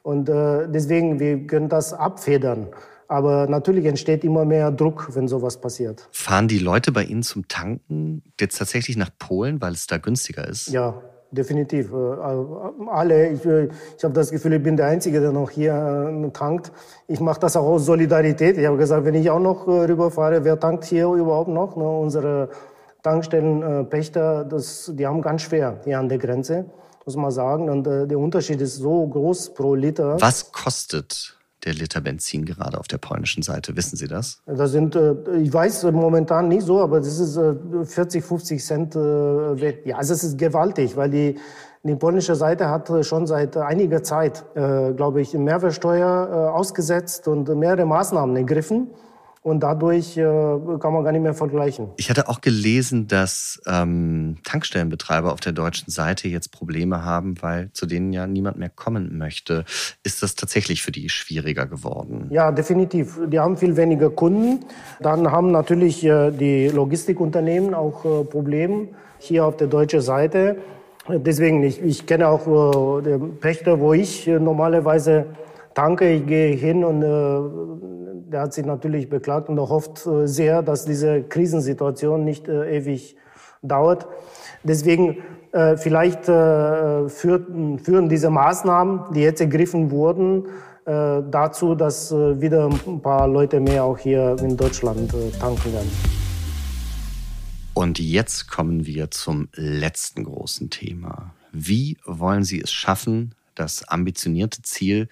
Und 0.03 0.29
äh, 0.29 0.67
deswegen, 0.67 1.19
wir 1.19 1.45
können 1.45 1.69
das 1.69 1.93
abfedern. 1.93 2.67
Aber 3.09 3.47
natürlich 3.47 3.85
entsteht 3.85 4.23
immer 4.23 4.45
mehr 4.45 4.69
Druck, 4.71 5.09
wenn 5.15 5.27
sowas 5.27 5.59
passiert. 5.59 6.07
Fahren 6.11 6.47
die 6.47 6.59
Leute 6.59 6.91
bei 6.91 7.03
Ihnen 7.03 7.23
zum 7.23 7.47
Tanken 7.47 8.21
jetzt 8.39 8.59
tatsächlich 8.59 8.97
nach 8.97 9.09
Polen, 9.17 9.59
weil 9.61 9.73
es 9.73 9.87
da 9.87 9.97
günstiger 9.97 10.47
ist? 10.47 10.67
Ja, 10.67 11.01
definitiv. 11.31 11.91
Äh, 11.91 11.95
alle. 12.87 13.29
Ich, 13.31 13.43
äh, 13.45 13.69
ich 13.97 14.03
habe 14.03 14.13
das 14.13 14.29
Gefühl, 14.29 14.53
ich 14.53 14.61
bin 14.61 14.77
der 14.77 14.85
Einzige, 14.85 15.21
der 15.21 15.31
noch 15.31 15.49
hier 15.49 15.73
äh, 15.73 16.29
tankt. 16.29 16.71
Ich 17.07 17.19
mache 17.19 17.39
das 17.39 17.57
auch 17.57 17.65
aus 17.65 17.87
Solidarität. 17.87 18.59
Ich 18.59 18.67
habe 18.67 18.77
gesagt, 18.77 19.03
wenn 19.05 19.15
ich 19.15 19.27
auch 19.31 19.39
noch 19.39 19.65
rüberfahre, 19.65 20.43
wer 20.43 20.59
tankt 20.59 20.85
hier 20.85 21.07
überhaupt 21.07 21.49
noch? 21.49 21.75
Unsere 21.75 22.49
Tankstellenpächter, 23.01 24.45
das, 24.45 24.91
die 24.93 25.07
haben 25.07 25.23
ganz 25.23 25.41
schwer 25.41 25.79
hier 25.83 25.97
an 25.97 26.09
der 26.09 26.19
Grenze. 26.19 26.65
muss 27.07 27.15
man 27.15 27.31
sagen. 27.31 27.71
Und 27.71 27.87
äh, 27.87 28.05
der 28.05 28.19
Unterschied 28.19 28.61
ist 28.61 28.75
so 28.75 29.07
groß 29.07 29.55
pro 29.55 29.73
Liter. 29.73 30.21
Was 30.21 30.51
kostet 30.51 31.38
der 31.65 31.73
Liter 31.73 32.01
Benzin 32.01 32.45
gerade 32.45 32.79
auf 32.79 32.87
der 32.87 32.97
polnischen 32.97 33.43
Seite? 33.43 33.75
Wissen 33.75 33.97
Sie 33.97 34.07
das? 34.07 34.41
Das 34.45 34.71
sind, 34.71 34.95
äh, 34.95 35.15
ich 35.41 35.53
weiß 35.53 35.83
momentan 35.91 36.47
nicht 36.47 36.63
so, 36.63 36.79
aber 36.79 36.99
das 36.99 37.19
ist 37.19 37.39
40, 37.91 38.23
50 38.23 38.63
Cent 38.63 38.95
wert. 38.95 39.85
Ja, 39.85 39.97
also 39.97 40.13
es 40.13 40.23
ist 40.23 40.37
gewaltig, 40.37 40.95
weil 40.95 41.09
die, 41.09 41.35
die 41.83 41.95
polnische 41.95 42.35
Seite 42.35 42.69
hat 42.69 42.91
schon 43.05 43.25
seit 43.25 43.55
einiger 43.55 44.03
Zeit, 44.03 44.43
glaube 44.53 45.21
ich, 45.21 45.33
Mehrwertsteuer 45.33 46.53
ausgesetzt 46.53 47.27
und 47.29 47.47
mehrere 47.55 47.85
Maßnahmen 47.85 48.35
ergriffen. 48.35 48.89
Und 49.41 49.61
dadurch 49.61 50.17
äh, 50.17 50.23
kann 50.23 50.93
man 50.93 51.03
gar 51.03 51.13
nicht 51.13 51.21
mehr 51.21 51.33
vergleichen. 51.33 51.89
Ich 51.95 52.09
hatte 52.09 52.27
auch 52.27 52.41
gelesen, 52.41 53.07
dass 53.07 53.61
ähm, 53.65 54.37
Tankstellenbetreiber 54.43 55.31
auf 55.31 55.39
der 55.39 55.53
deutschen 55.53 55.89
Seite 55.89 56.27
jetzt 56.27 56.51
Probleme 56.51 57.05
haben, 57.05 57.41
weil 57.41 57.71
zu 57.71 57.85
denen 57.85 58.11
ja 58.11 58.27
niemand 58.27 58.57
mehr 58.57 58.69
kommen 58.69 59.17
möchte. 59.17 59.63
Ist 60.03 60.23
das 60.23 60.35
tatsächlich 60.35 60.83
für 60.83 60.91
die 60.91 61.07
schwieriger 61.07 61.65
geworden? 61.67 62.27
Ja, 62.31 62.51
definitiv. 62.51 63.17
Die 63.27 63.39
haben 63.39 63.55
viel 63.55 63.77
weniger 63.77 64.09
Kunden. 64.09 64.65
Dann 64.99 65.31
haben 65.31 65.51
natürlich 65.51 66.03
äh, 66.03 66.31
die 66.31 66.67
Logistikunternehmen 66.67 67.73
auch 67.73 68.03
äh, 68.03 68.25
Probleme 68.25 68.89
hier 69.19 69.45
auf 69.45 69.55
der 69.55 69.67
deutschen 69.67 70.01
Seite. 70.01 70.57
Deswegen, 71.07 71.63
ich, 71.63 71.81
ich 71.81 72.05
kenne 72.05 72.27
auch 72.27 72.99
äh, 72.99 73.03
den 73.03 73.37
Pächter, 73.39 73.79
wo 73.79 73.93
ich 73.93 74.27
äh, 74.27 74.37
normalerweise 74.37 75.27
tanke. 75.73 76.11
Ich 76.11 76.27
gehe 76.27 76.55
hin 76.55 76.83
und 76.83 77.01
äh, 77.01 78.08
der 78.27 78.41
hat 78.41 78.53
sich 78.53 78.65
natürlich 78.65 79.09
beklagt 79.09 79.49
und 79.49 79.57
er 79.57 79.69
hofft 79.69 80.05
äh, 80.05 80.27
sehr, 80.27 80.61
dass 80.61 80.85
diese 80.85 81.23
Krisensituation 81.23 82.23
nicht 82.23 82.47
äh, 82.47 82.77
ewig 82.77 83.15
dauert. 83.61 84.07
Deswegen 84.63 85.17
äh, 85.51 85.77
vielleicht 85.77 86.25
führen, 86.25 87.79
führen 87.79 88.09
diese 88.09 88.29
Maßnahmen, 88.29 89.13
die 89.13 89.21
jetzt 89.21 89.41
ergriffen 89.41 89.91
wurden, 89.91 90.45
dazu, 90.85 91.75
dass 91.75 92.11
wieder 92.11 92.67
ein 92.87 93.01
paar 93.01 93.27
Leute 93.27 93.59
mehr 93.59 93.83
auch 93.83 93.97
hier 93.97 94.35
in 94.41 94.57
Deutschland 94.57 95.13
tanken 95.39 95.73
werden. 95.73 95.91
Und 97.75 97.99
jetzt 97.99 98.49
kommen 98.49 98.87
wir 98.87 99.11
zum 99.11 99.49
letzten 99.53 100.23
großen 100.23 100.71
Thema. 100.71 101.35
Wie 101.51 101.97
wollen 102.05 102.43
Sie 102.43 102.59
es 102.59 102.71
schaffen, 102.71 103.35
das 103.53 103.87
ambitionierte 103.87 104.61
Ziel 104.63 105.09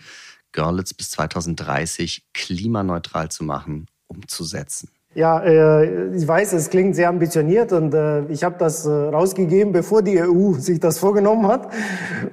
Görlitz 0.52 0.94
bis 0.94 1.12
2030 1.12 2.24
klimaneutral 2.34 3.30
zu 3.30 3.44
machen, 3.44 3.88
umzusetzen? 4.08 4.90
Ja, 5.18 5.40
äh, 5.40 6.16
ich 6.16 6.28
weiß, 6.28 6.54
es 6.54 6.70
klingt 6.70 6.96
sehr 6.96 7.10
ambitioniert 7.10 7.74
und 7.74 7.92
äh, 7.96 8.26
ich 8.28 8.44
habe 8.44 8.56
das 8.60 8.86
äh, 8.86 8.92
rausgegeben, 8.92 9.74
bevor 9.74 10.04
die 10.04 10.22
EU 10.22 10.54
sich 10.60 10.80
das 10.80 11.00
vorgenommen 11.00 11.48
hat. 11.48 11.70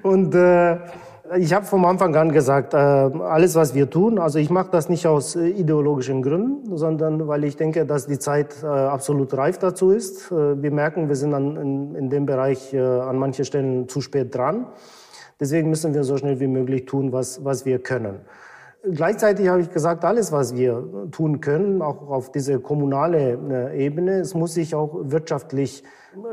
Und 0.02 0.36
ich 1.38 1.54
habe 1.54 1.64
vom 1.64 1.86
Anfang 1.86 2.14
an 2.14 2.30
gesagt, 2.30 2.74
alles, 2.74 3.54
was 3.54 3.74
wir 3.74 3.88
tun, 3.88 4.18
also 4.18 4.38
ich 4.38 4.50
mache 4.50 4.68
das 4.70 4.90
nicht 4.90 5.06
aus 5.06 5.34
ideologischen 5.34 6.20
Gründen, 6.20 6.76
sondern 6.76 7.26
weil 7.26 7.44
ich 7.44 7.56
denke, 7.56 7.86
dass 7.86 8.06
die 8.06 8.18
Zeit 8.18 8.62
absolut 8.62 9.34
reif 9.34 9.58
dazu 9.58 9.90
ist. 9.90 10.30
Wir 10.30 10.70
merken, 10.70 11.08
wir 11.08 11.16
sind 11.16 11.32
in, 11.32 12.10
dem 12.10 12.26
Bereich 12.26 12.76
an 12.76 13.16
manchen 13.16 13.46
Stellen 13.46 13.88
zu 13.88 14.02
spät 14.02 14.34
dran. 14.34 14.66
Deswegen 15.40 15.68
müssen 15.70 15.94
wir 15.94 16.04
so 16.04 16.16
schnell 16.16 16.40
wie 16.40 16.46
möglich 16.46 16.86
tun, 16.86 17.12
was, 17.12 17.44
was 17.44 17.64
wir 17.64 17.78
können. 17.78 18.20
Gleichzeitig 18.90 19.48
habe 19.48 19.62
ich 19.62 19.70
gesagt, 19.70 20.04
alles, 20.04 20.30
was 20.30 20.54
wir 20.54 21.08
tun 21.10 21.40
können, 21.40 21.80
auch 21.80 22.08
auf 22.10 22.30
diese 22.30 22.60
kommunale 22.60 23.38
äh, 23.72 23.86
Ebene, 23.86 24.20
es 24.20 24.34
muss 24.34 24.52
sich 24.54 24.74
auch 24.74 24.94
wirtschaftlich 25.04 25.82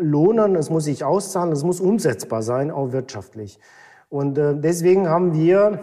lohnen, 0.01 0.57
es 0.57 0.69
muss 0.69 0.83
sich 0.83 1.05
auszahlen, 1.05 1.53
es 1.53 1.63
muss 1.63 1.79
umsetzbar 1.79 2.41
sein, 2.41 2.69
auch 2.69 2.91
wirtschaftlich. 2.91 3.57
Und 4.09 4.37
äh, 4.37 4.53
deswegen 4.57 5.07
haben 5.07 5.33
wir 5.33 5.79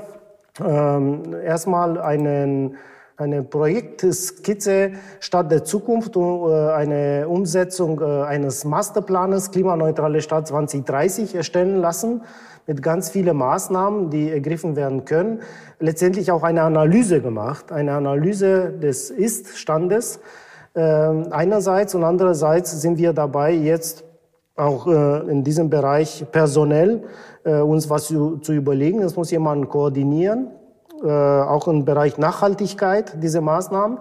ähm, 0.63 1.35
erstmal 1.43 1.99
einen, 1.99 2.77
eine 3.17 3.43
Projektskizze 3.43 4.93
Stadt 5.21 5.51
der 5.51 5.65
Zukunft, 5.65 6.19
und 6.19 6.51
äh, 6.51 6.71
eine 6.73 7.29
Umsetzung 7.29 8.03
eines 8.03 8.67
Masterplanes 8.67 9.53
Klimaneutrale 9.53 10.21
Stadt 10.21 10.47
2030 10.49 11.35
erstellen 11.35 11.77
lassen 11.77 12.21
mit 12.69 12.83
ganz 12.83 13.09
vielen 13.09 13.37
Maßnahmen, 13.37 14.11
die 14.11 14.31
ergriffen 14.31 14.77
werden 14.77 15.07
können, 15.07 15.41
letztendlich 15.81 16.31
auch 16.31 16.43
eine 16.43 16.63
Analyse 16.63 17.21
gemacht, 17.23 17.73
eine 17.73 17.93
Analyse 17.93 18.71
des 18.71 19.11
Ist-Standes 19.11 20.21
äh, 20.75 20.81
einerseits 20.81 21.95
und 21.95 22.05
andererseits 22.05 22.81
sind 22.81 22.99
wir 22.99 23.15
dabei 23.15 23.53
jetzt 23.53 24.05
auch 24.55 24.87
äh, 24.87 25.31
in 25.31 25.45
diesem 25.45 25.71
Bereich 25.71 26.27
personell 26.31 27.05
äh, 27.45 27.61
uns 27.61 27.89
was 27.89 28.09
zu, 28.09 28.37
zu 28.37 28.53
überlegen. 28.53 29.03
Es 29.03 29.17
muss 29.17 29.31
jemand 29.31 29.71
koordinieren, 29.71 30.49
äh, 31.03 31.09
auch 31.09 31.69
im 31.69 31.87
Bereich 31.87 32.19
Nachhaltigkeit 32.19 33.23
diese 33.23 33.41
Maßnahmen. 33.41 33.99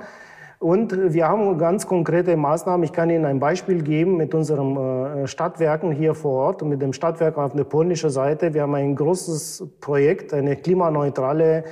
Und 0.60 1.14
wir 1.14 1.28
haben 1.28 1.60
ganz 1.60 1.86
konkrete 1.86 2.36
Maßnahmen. 2.36 2.84
Ich 2.84 2.92
kann 2.92 3.12
Ihnen 3.12 3.26
ein 3.26 3.40
Beispiel 3.40 3.84
geben 3.84 4.18
mit 4.18 4.34
unseren 4.34 4.76
äh, 4.76 5.28
Stadtwerken 5.28 5.92
hier 5.92 6.16
vor 6.16 6.32
Ort 6.32 6.64
und 6.64 6.70
mit 6.70 6.82
dem 6.82 6.94
Stadtwerk 6.94 7.38
auf 7.38 7.54
der 7.54 7.64
polnischen 7.64 8.10
Seite. 8.10 8.56
Wir 8.56 8.64
haben 8.64 8.74
ein 8.74 8.96
großes 8.96 9.66
Projekt, 9.80 10.34
eine 10.34 10.56
klimaneutrale 10.56 11.64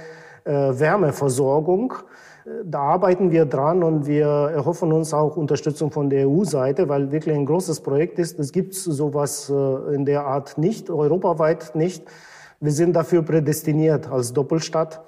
äh, 0.44 0.52
Wärmeversorgung. 0.52 1.96
Da 2.64 2.80
arbeiten 2.80 3.32
wir 3.32 3.46
dran 3.46 3.82
und 3.82 4.06
wir 4.06 4.28
erhoffen 4.28 4.94
uns 4.94 5.16
auch 5.16 5.36
Unterstützung 5.36 5.90
von 5.90 6.12
der 6.12 6.30
EU-Seite, 6.30 6.88
weil 6.88 7.12
wirklich 7.12 7.34
ein 7.34 7.48
großes 7.48 7.82
Projekt 7.82 8.20
ist. 8.20 8.40
Es 8.40 8.52
gibt 8.52 8.76
sowas 8.76 9.50
äh, 9.50 9.96
in 9.96 10.06
der 10.06 10.26
Art 10.26 10.60
nicht, 10.60 10.92
europaweit 10.92 11.72
nicht. 11.74 12.04
Wir 12.60 12.72
sind 12.72 12.96
dafür 12.96 13.24
prädestiniert 13.24 14.12
als 14.12 14.32
Doppelstadt. 14.32 15.02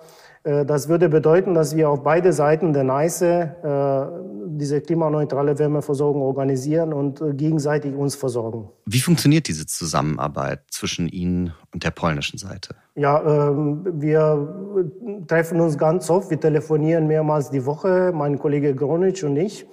Äh, 0.47 0.65
das 0.65 0.87
würde 0.87 1.09
bedeuten, 1.09 1.53
dass 1.53 1.75
wir 1.75 1.89
auf 1.89 2.03
beide 2.03 2.31
Seiten 2.33 2.73
der 2.73 2.83
Neiße 2.83 3.27
äh, 3.27 4.47
diese 4.49 4.81
klimaneutrale 4.81 5.59
Wärmeversorgung 5.59 6.21
organisieren 6.21 6.93
und 6.93 7.21
äh, 7.21 7.33
gegenseitig 7.33 7.93
uns 7.93 8.15
versorgen. 8.15 8.69
Wie 8.85 8.99
funktioniert 8.99 9.47
diese 9.47 9.65
Zusammenarbeit 9.65 10.61
zwischen 10.71 11.09
Ihnen 11.09 11.53
und 11.73 11.83
der 11.83 11.91
polnischen 11.91 12.37
Seite? 12.37 12.75
Ja, 12.95 13.49
ähm, 13.49 13.85
wir 14.01 15.25
treffen 15.27 15.59
uns 15.59 15.77
ganz 15.77 16.09
oft. 16.09 16.29
Wir 16.29 16.39
telefonieren 16.39 17.07
mehrmals 17.07 17.49
die 17.49 17.65
Woche, 17.65 18.11
mein 18.15 18.39
Kollege 18.39 18.73
Gronitsch 18.73 19.23
und 19.23 19.35
ich. 19.35 19.65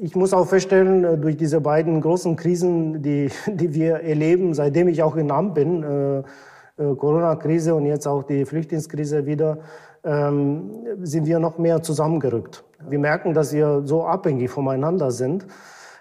Ich 0.00 0.14
muss 0.14 0.32
auch 0.32 0.48
feststellen, 0.48 1.20
durch 1.20 1.36
diese 1.36 1.60
beiden 1.60 2.00
großen 2.00 2.36
Krisen, 2.36 3.02
die, 3.02 3.30
die 3.46 3.74
wir 3.74 3.96
erleben, 4.00 4.52
seitdem 4.54 4.88
ich 4.88 5.02
auch 5.02 5.16
in 5.16 5.30
Amt 5.30 5.54
bin, 5.54 6.24
Corona-Krise 6.76 7.74
und 7.74 7.84
jetzt 7.84 8.06
auch 8.06 8.22
die 8.22 8.46
Flüchtlingskrise 8.46 9.26
wieder, 9.26 9.58
ähm, 10.04 10.70
sind 11.02 11.26
wir 11.26 11.38
noch 11.38 11.58
mehr 11.58 11.82
zusammengerückt. 11.82 12.64
Wir 12.88 12.98
merken, 12.98 13.34
dass 13.34 13.52
wir 13.52 13.82
so 13.84 14.04
abhängig 14.04 14.50
voneinander 14.50 15.10
sind. 15.10 15.46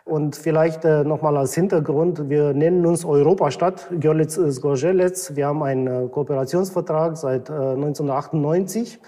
Und 0.04 0.36
vielleicht 0.36 0.84
äh, 0.84 1.04
nochmal 1.04 1.38
als 1.38 1.54
Hintergrund, 1.54 2.28
wir 2.28 2.54
nennen 2.54 2.86
uns 2.86 3.06
Europastadt, 3.06 3.88
Görlitz 4.00 4.36
ist 4.36 4.62
Gorzelec. 4.62 5.36
Wir 5.36 5.48
haben 5.48 5.62
einen 5.62 5.88
äh, 5.88 6.08
Kooperationsvertrag 6.08 7.18
seit 7.18 7.50
äh, 7.50 7.54
1998. 7.54 9.00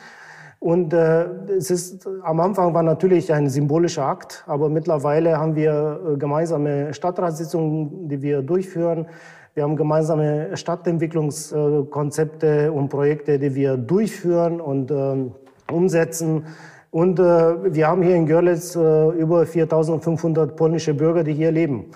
Und 0.59 0.93
äh, 0.93 1.25
es 1.57 1.71
ist, 1.71 2.07
am 2.23 2.39
Anfang 2.39 2.73
war 2.73 2.83
natürlich 2.83 3.33
ein 3.33 3.49
symbolischer 3.49 4.05
Akt, 4.05 4.45
aber 4.47 4.69
mittlerweile 4.69 5.37
haben 5.37 5.57
wir 5.57 5.99
äh, 6.13 6.17
gemeinsame 6.17 6.93
Stadtratssitzungen, 6.93 8.07
die 8.07 8.21
wir 8.21 8.41
durchführen. 8.43 9.07
Wir 9.55 9.63
haben 9.63 9.75
gemeinsame 9.75 10.57
Stadtentwicklungskonzepte 10.57 12.71
und 12.71 12.89
Projekte, 12.89 13.37
die 13.37 13.53
wir 13.53 13.77
durchführen 13.77 14.59
und 14.59 14.89
äh, 14.89 15.29
umsetzen. 15.71 16.47
Und 16.89 17.19
äh, 17.19 17.71
wir 17.71 17.87
haben 17.87 18.01
hier 18.01 18.15
in 18.15 18.25
Görlitz 18.25 18.75
äh, 18.75 18.79
über 18.79 19.43
4.500 19.43 20.55
polnische 20.55 20.95
Bürger, 20.95 21.23
die 21.23 21.35
hier 21.35 21.51
leben. 21.51 21.91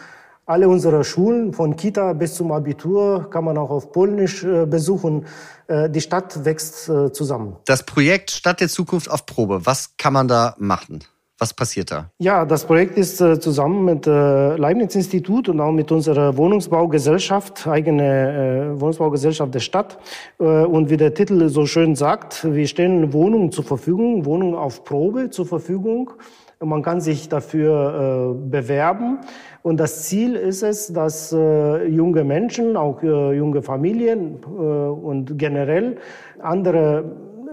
Alle 0.46 0.70
unsere 0.70 1.04
Schulen, 1.04 1.52
von 1.52 1.76
Kita 1.76 2.14
bis 2.14 2.36
zum 2.36 2.52
Abitur, 2.52 3.28
kann 3.32 3.44
man 3.44 3.58
auch 3.58 3.72
auf 3.72 3.92
Polnisch 3.92 4.44
äh, 4.44 4.68
besuchen. 4.68 5.26
Die 5.70 6.00
Stadt 6.00 6.46
wächst 6.46 6.90
zusammen. 7.12 7.58
Das 7.66 7.84
Projekt 7.84 8.32
Stadt 8.32 8.62
der 8.62 8.70
Zukunft 8.70 9.12
auf 9.12 9.26
Probe, 9.26 9.66
was 9.66 9.98
kann 9.98 10.14
man 10.14 10.30
da 10.30 10.56
machen? 10.60 11.04
Was 11.40 11.54
passiert 11.54 11.92
da? 11.92 12.10
Ja, 12.18 12.46
das 12.46 12.66
Projekt 12.66 12.98
ist 12.98 13.22
äh, 13.22 13.40
zusammen 13.40 13.86
mit 13.86 14.08
äh, 14.08 14.56
Leibniz-Institut 14.56 15.50
und 15.50 15.60
auch 15.60 15.72
mit 15.72 15.92
unserer 15.92 16.36
Wohnungsbaugesellschaft, 16.36 17.68
eigene 17.68 18.74
äh, 18.74 18.82
Wohnungsbaugesellschaft 18.82 19.54
der 19.54 19.60
Stadt. 19.60 20.00
Äh, 20.40 20.44
und 20.44 20.90
wie 20.90 20.98
der 20.98 21.14
Titel 21.14 21.48
so 21.50 21.68
schön 21.68 21.96
sagt, 21.96 22.44
wir 22.52 22.68
stellen 22.68 23.14
Wohnungen 23.14 23.52
zur 23.52 23.64
Verfügung, 23.66 24.26
Wohnungen 24.26 24.56
auf 24.56 24.84
Probe 24.84 25.30
zur 25.30 25.46
Verfügung. 25.46 26.12
Man 26.60 26.82
kann 26.82 27.02
sich 27.02 27.30
dafür 27.30 28.34
äh, 28.36 28.50
bewerben. 28.50 29.20
Und 29.62 29.80
das 29.80 30.04
Ziel 30.04 30.36
ist 30.36 30.64
es, 30.64 30.92
dass 30.92 31.32
äh, 31.32 31.86
junge 31.88 32.24
Menschen, 32.24 32.76
auch 32.76 33.04
äh, 33.04 33.34
junge 33.38 33.62
Familien 33.62 34.40
äh, 34.44 34.48
und 34.48 35.38
generell 35.38 35.98
andere 36.40 37.04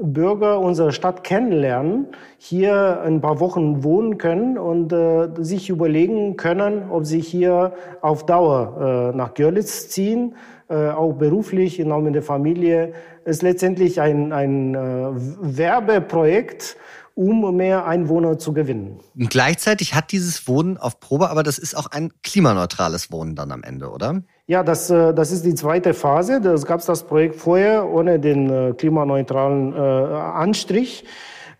Bürger 0.01 0.61
unserer 0.61 0.93
Stadt 0.93 1.25
kennenlernen, 1.25 2.07
hier 2.39 3.01
ein 3.03 3.21
paar 3.21 3.41
Wochen 3.41 3.85
wohnen 3.85 4.19
können 4.19 4.59
und 4.59 4.93
äh, 4.93 5.29
sich 5.39 5.71
überlegen 5.71 6.37
können, 6.37 6.91
ob 6.91 7.05
sie 7.07 7.21
hier 7.21 7.73
auf 8.01 8.27
Dauer 8.27 9.13
äh, 9.13 9.17
nach 9.17 9.35
Görlitz 9.35 9.89
ziehen, 9.89 10.35
äh, 10.69 10.89
auch 10.89 11.13
beruflich, 11.15 11.85
auch 11.85 12.01
mit 12.01 12.15
der 12.15 12.23
Familie. 12.23 12.93
Es 13.25 13.37
ist 13.37 13.43
letztendlich 13.43 14.01
ein, 14.01 14.33
ein 14.33 14.75
äh, 14.75 15.11
Werbeprojekt, 15.41 16.77
um 17.14 17.57
mehr 17.57 17.87
Einwohner 17.87 18.38
zu 18.38 18.53
gewinnen. 18.53 18.98
Und 19.16 19.31
gleichzeitig 19.31 19.94
hat 19.94 20.11
dieses 20.11 20.48
Wohnen 20.48 20.77
auf 20.77 20.98
Probe, 20.98 21.31
aber 21.31 21.42
das 21.42 21.59
ist 21.59 21.77
auch 21.77 21.87
ein 21.87 22.12
klimaneutrales 22.22 23.12
Wohnen 23.12 23.37
dann 23.37 23.53
am 23.53 23.62
Ende, 23.62 23.90
oder? 23.90 24.22
Ja, 24.46 24.62
das, 24.62 24.90
äh, 24.90 25.14
das 25.14 25.31
ist 25.31 25.44
die 25.44 25.55
zweite 25.55 25.94
Phase. 25.94 26.40
Das 26.40 26.66
gab 26.66 26.81
es 26.81 26.87
das 26.87 27.05
Projekt 27.05 27.37
vorher 27.37 27.88
ohne 27.88 28.18
den 28.18 28.50
äh, 28.50 28.72
klimaneutralen 28.72 29.72
äh, 29.72 29.77
Anstrich. 29.79 31.05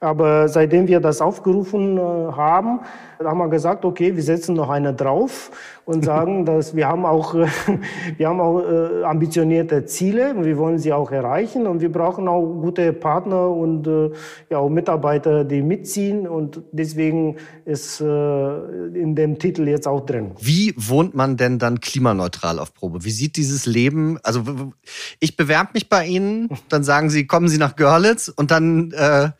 Aber 0.01 0.49
seitdem 0.49 0.87
wir 0.87 1.01
das 1.01 1.21
aufgerufen 1.21 1.97
äh, 1.97 2.01
haben, 3.19 3.29
haben 3.29 3.39
wir 3.39 3.49
gesagt, 3.49 3.85
okay, 3.85 4.15
wir 4.15 4.23
setzen 4.23 4.55
noch 4.55 4.71
eine 4.71 4.95
drauf 4.95 5.51
und 5.85 6.05
sagen, 6.05 6.45
dass 6.47 6.75
wir 6.75 6.89
haben 6.89 7.05
auch, 7.05 7.35
wir 8.17 8.29
haben 8.29 8.41
auch 8.41 8.61
äh, 8.61 9.05
ambitionierte 9.05 9.85
Ziele 9.85 10.35
und 10.35 10.45
wir 10.45 10.57
wollen 10.59 10.79
sie 10.79 10.93
auch 10.93 11.11
erreichen 11.11 11.67
und 11.67 11.81
wir 11.81 11.91
brauchen 11.91 12.29
auch 12.29 12.45
gute 12.61 12.93
Partner 12.93 13.49
und 13.49 13.87
äh, 13.87 14.11
ja 14.51 14.59
auch 14.59 14.69
Mitarbeiter, 14.69 15.45
die 15.45 15.63
mitziehen 15.63 16.27
und 16.27 16.61
deswegen 16.73 17.37
ist 17.65 18.01
äh, 18.01 18.05
in 18.05 19.15
dem 19.15 19.39
Titel 19.39 19.69
jetzt 19.69 19.89
auch 19.89 20.05
drin. 20.05 20.33
Wie 20.41 20.75
wohnt 20.77 21.15
man 21.15 21.37
denn 21.37 21.59
dann 21.59 21.81
klimaneutral 21.81 22.59
auf 22.59 22.75
Probe? 22.75 23.05
Wie 23.05 23.11
sieht 23.11 23.37
dieses 23.37 23.67
Leben? 23.67 24.19
Also 24.23 24.45
ich 25.21 25.37
bewerbe 25.37 25.71
mich 25.75 25.89
bei 25.89 26.07
Ihnen, 26.07 26.49
dann 26.69 26.85
sagen 26.85 27.11
Sie, 27.11 27.27
kommen 27.27 27.49
Sie 27.49 27.59
nach 27.59 27.77
Görlitz 27.77 28.29
und 28.29 28.51
dann 28.51 28.93
äh, 28.93 29.31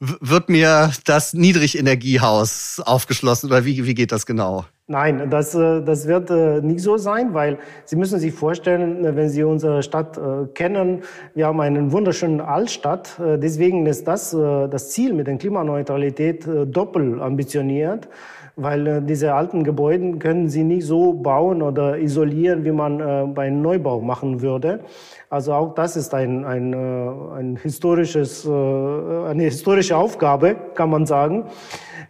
wird 0.00 0.48
mir 0.48 0.92
das 1.04 1.34
Niedrigenergiehaus 1.34 2.80
aufgeschlossen 2.84 3.23
oder 3.44 3.64
wie, 3.64 3.84
wie 3.86 3.94
geht 3.94 4.12
das 4.12 4.26
genau? 4.26 4.64
Nein, 4.86 5.30
das, 5.30 5.54
äh, 5.54 5.82
das 5.82 6.06
wird 6.06 6.28
äh, 6.30 6.60
nicht 6.60 6.80
so 6.80 6.98
sein, 6.98 7.32
weil 7.32 7.58
Sie 7.86 7.96
müssen 7.96 8.18
sich 8.18 8.34
vorstellen, 8.34 9.02
äh, 9.04 9.16
wenn 9.16 9.30
Sie 9.30 9.42
unsere 9.42 9.82
Stadt 9.82 10.20
kennen, 10.54 11.02
wir 11.34 11.46
haben 11.46 11.60
einen 11.60 11.90
wunderschönen 11.90 12.40
Altstadt. 12.40 13.18
Deswegen 13.18 13.86
ist 13.86 14.06
das 14.06 14.30
das 14.30 14.90
Ziel 14.90 15.14
mit 15.14 15.26
der 15.26 15.36
Klimaneutralität 15.36 16.46
doppelt 16.66 17.20
ambitioniert 17.20 18.08
weil 18.56 18.86
äh, 18.86 19.02
diese 19.02 19.34
alten 19.34 19.64
Gebäude 19.64 20.18
können 20.18 20.48
sie 20.48 20.64
nicht 20.64 20.86
so 20.86 21.12
bauen 21.12 21.62
oder 21.62 21.98
isolieren, 21.98 22.64
wie 22.64 22.72
man 22.72 23.00
äh, 23.00 23.26
bei 23.26 23.46
einem 23.46 23.62
Neubau 23.62 24.00
machen 24.00 24.42
würde. 24.42 24.80
Also 25.30 25.52
auch 25.52 25.74
das 25.74 25.96
ist 25.96 26.14
ein, 26.14 26.44
ein, 26.44 26.72
äh, 26.72 26.76
ein 27.38 27.56
historisches, 27.56 28.46
äh, 28.46 28.50
eine 28.50 29.44
historische 29.44 29.96
Aufgabe, 29.96 30.56
kann 30.74 30.90
man 30.90 31.06
sagen. 31.06 31.46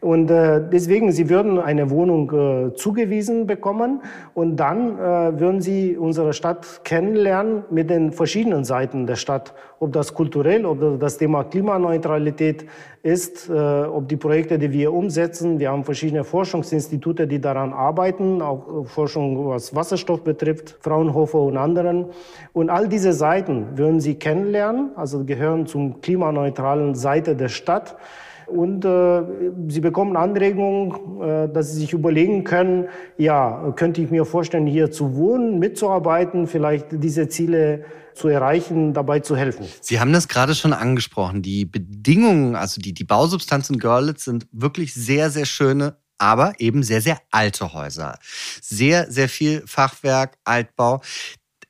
Und 0.00 0.30
äh, 0.30 0.60
deswegen, 0.70 1.12
sie 1.12 1.30
würden 1.30 1.58
eine 1.58 1.88
Wohnung 1.88 2.30
äh, 2.32 2.74
zugewiesen 2.74 3.46
bekommen 3.46 4.02
und 4.34 4.56
dann 4.56 4.98
äh, 4.98 5.40
würden 5.40 5.62
sie 5.62 5.96
unsere 5.96 6.34
Stadt 6.34 6.82
kennenlernen 6.84 7.64
mit 7.70 7.88
den 7.88 8.12
verschiedenen 8.12 8.64
Seiten 8.64 9.06
der 9.06 9.16
Stadt. 9.16 9.54
Ob 9.84 9.92
das 9.92 10.14
kulturell, 10.14 10.64
ob 10.64 10.98
das 10.98 11.18
Thema 11.18 11.44
Klimaneutralität 11.44 12.64
ist, 13.02 13.50
äh, 13.50 13.52
ob 13.52 14.08
die 14.08 14.16
Projekte, 14.16 14.58
die 14.58 14.72
wir 14.72 14.94
umsetzen. 14.94 15.58
Wir 15.58 15.72
haben 15.72 15.84
verschiedene 15.84 16.24
Forschungsinstitute, 16.24 17.26
die 17.26 17.38
daran 17.38 17.74
arbeiten, 17.74 18.40
auch 18.40 18.66
äh, 18.66 18.84
Forschung, 18.86 19.46
was 19.46 19.74
Wasserstoff 19.74 20.24
betrifft, 20.24 20.78
Fraunhofer 20.80 21.38
und 21.38 21.58
anderen. 21.58 22.06
Und 22.54 22.70
all 22.70 22.88
diese 22.88 23.12
Seiten 23.12 23.76
würden 23.76 24.00
sie 24.00 24.14
kennenlernen, 24.14 24.92
also 24.96 25.22
gehören 25.22 25.66
zum 25.66 26.00
klimaneutralen 26.00 26.94
Seite 26.94 27.36
der 27.36 27.50
Stadt. 27.50 27.98
Und 28.46 28.86
äh, 28.86 29.22
sie 29.68 29.80
bekommen 29.80 30.16
Anregungen, 30.16 31.20
äh, 31.20 31.48
dass 31.50 31.72
sie 31.72 31.80
sich 31.80 31.92
überlegen 31.92 32.42
können, 32.44 32.88
ja, 33.18 33.74
könnte 33.76 34.00
ich 34.00 34.10
mir 34.10 34.24
vorstellen, 34.24 34.66
hier 34.66 34.90
zu 34.90 35.14
wohnen, 35.14 35.58
mitzuarbeiten, 35.58 36.46
vielleicht 36.46 36.86
diese 36.90 37.28
Ziele 37.28 37.84
zu 38.14 38.28
erreichen, 38.28 38.94
dabei 38.94 39.20
zu 39.20 39.36
helfen. 39.36 39.66
Sie 39.80 40.00
haben 40.00 40.12
das 40.12 40.28
gerade 40.28 40.54
schon 40.54 40.72
angesprochen. 40.72 41.42
Die 41.42 41.64
Bedingungen, 41.64 42.56
also 42.56 42.80
die, 42.80 42.94
die 42.94 43.04
Bausubstanz 43.04 43.70
in 43.70 43.78
Görlitz 43.78 44.24
sind 44.24 44.46
wirklich 44.52 44.94
sehr, 44.94 45.30
sehr 45.30 45.46
schöne 45.46 45.96
aber 46.16 46.54
eben 46.58 46.84
sehr, 46.84 47.02
sehr 47.02 47.20
alte 47.32 47.72
Häuser. 47.72 48.18
Sehr, 48.62 49.10
sehr 49.10 49.28
viel 49.28 49.64
Fachwerk, 49.66 50.38
Altbau 50.44 51.02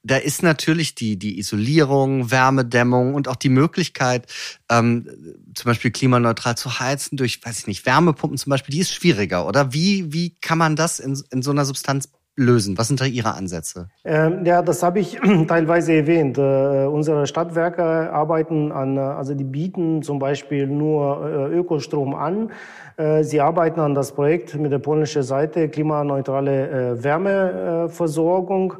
da 0.04 0.18
ist 0.18 0.42
natürlich 0.42 0.94
die, 0.94 1.18
die 1.18 1.38
Isolierung, 1.38 2.30
Wärmedämmung 2.30 3.14
und 3.14 3.26
auch 3.26 3.37
die 3.37 3.48
Möglichkeit, 3.48 4.30
ähm, 4.70 5.09
zum 5.54 5.70
Beispiel 5.70 5.90
klimaneutral 5.90 6.57
zu 6.57 6.78
heizen 6.78 7.16
durch, 7.16 7.44
weiß 7.44 7.61
ich 7.61 7.66
nicht, 7.66 7.87
Wärmepumpen 7.87 8.38
zum 8.38 8.50
Beispiel, 8.50 8.74
die 8.74 8.80
ist 8.80 8.92
schwieriger, 8.92 9.46
oder? 9.46 9.72
Wie, 9.72 10.12
wie 10.12 10.37
kann 10.40 10.59
man 10.59 10.76
das 10.76 11.00
in, 11.00 11.20
in 11.30 11.42
so 11.42 11.50
einer 11.50 11.64
Substanz 11.64 12.11
lösen? 12.36 12.76
Was 12.78 12.88
sind 12.88 13.00
da 13.00 13.04
Ihre 13.04 13.34
Ansätze? 13.34 13.88
Ähm, 14.04 14.44
ja, 14.44 14.62
das 14.62 14.82
habe 14.82 15.00
ich 15.00 15.18
teilweise 15.48 15.92
erwähnt. 15.92 16.38
Äh, 16.38 16.86
unsere 16.86 17.26
Stadtwerke 17.26 17.84
arbeiten 18.12 18.72
an, 18.72 18.96
äh, 18.96 19.00
also 19.00 19.34
die 19.34 19.44
bieten 19.44 20.02
zum 20.02 20.18
Beispiel 20.18 20.66
nur 20.66 21.50
äh, 21.50 21.56
Ökostrom 21.56 22.14
an. 22.14 22.50
Äh, 22.96 23.24
sie 23.24 23.40
arbeiten 23.40 23.80
an 23.80 23.94
das 23.94 24.12
Projekt 24.12 24.54
mit 24.54 24.70
der 24.70 24.78
polnischen 24.78 25.22
Seite 25.22 25.68
klimaneutrale 25.68 26.92
äh, 26.92 27.02
Wärmeversorgung. 27.02 28.74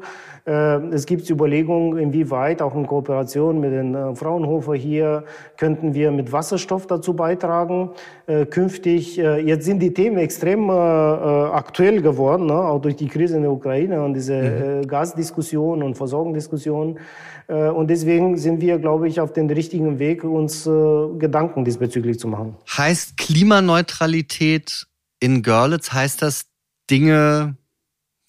Äh, 0.45 0.77
es 0.93 1.05
gibt 1.05 1.29
Überlegungen, 1.29 1.97
inwieweit 1.97 2.61
auch 2.61 2.75
in 2.75 2.87
Kooperation 2.87 3.59
mit 3.59 3.73
den 3.73 4.15
Fraunhofer 4.15 4.75
hier 4.75 5.25
könnten 5.57 5.93
wir 5.93 6.11
mit 6.11 6.31
Wasserstoff 6.31 6.87
dazu 6.87 7.13
beitragen. 7.13 7.91
Künftig, 8.49 9.17
jetzt 9.17 9.65
sind 9.65 9.79
die 9.81 9.93
Themen 9.93 10.17
extrem 10.17 10.69
aktuell 10.69 12.01
geworden, 12.01 12.47
ne? 12.47 12.55
auch 12.55 12.81
durch 12.81 12.95
die 12.95 13.07
Krise 13.07 13.37
in 13.37 13.43
der 13.43 13.51
Ukraine 13.51 14.03
und 14.03 14.13
diese 14.13 14.81
mhm. 14.81 14.87
Gasdiskussion 14.87 15.83
und 15.83 15.95
Versorgungsdiskussion. 15.95 16.97
Und 17.47 17.87
deswegen 17.87 18.37
sind 18.37 18.61
wir, 18.61 18.79
glaube 18.79 19.07
ich, 19.07 19.19
auf 19.19 19.33
dem 19.33 19.47
richtigen 19.47 19.99
Weg, 19.99 20.23
uns 20.23 20.63
Gedanken 20.63 21.63
diesbezüglich 21.63 22.19
zu 22.19 22.27
machen. 22.27 22.55
Heißt 22.75 23.17
Klimaneutralität 23.17 24.87
in 25.19 25.43
Görlitz, 25.43 25.93
heißt 25.93 26.21
das 26.21 26.45
Dinge 26.89 27.57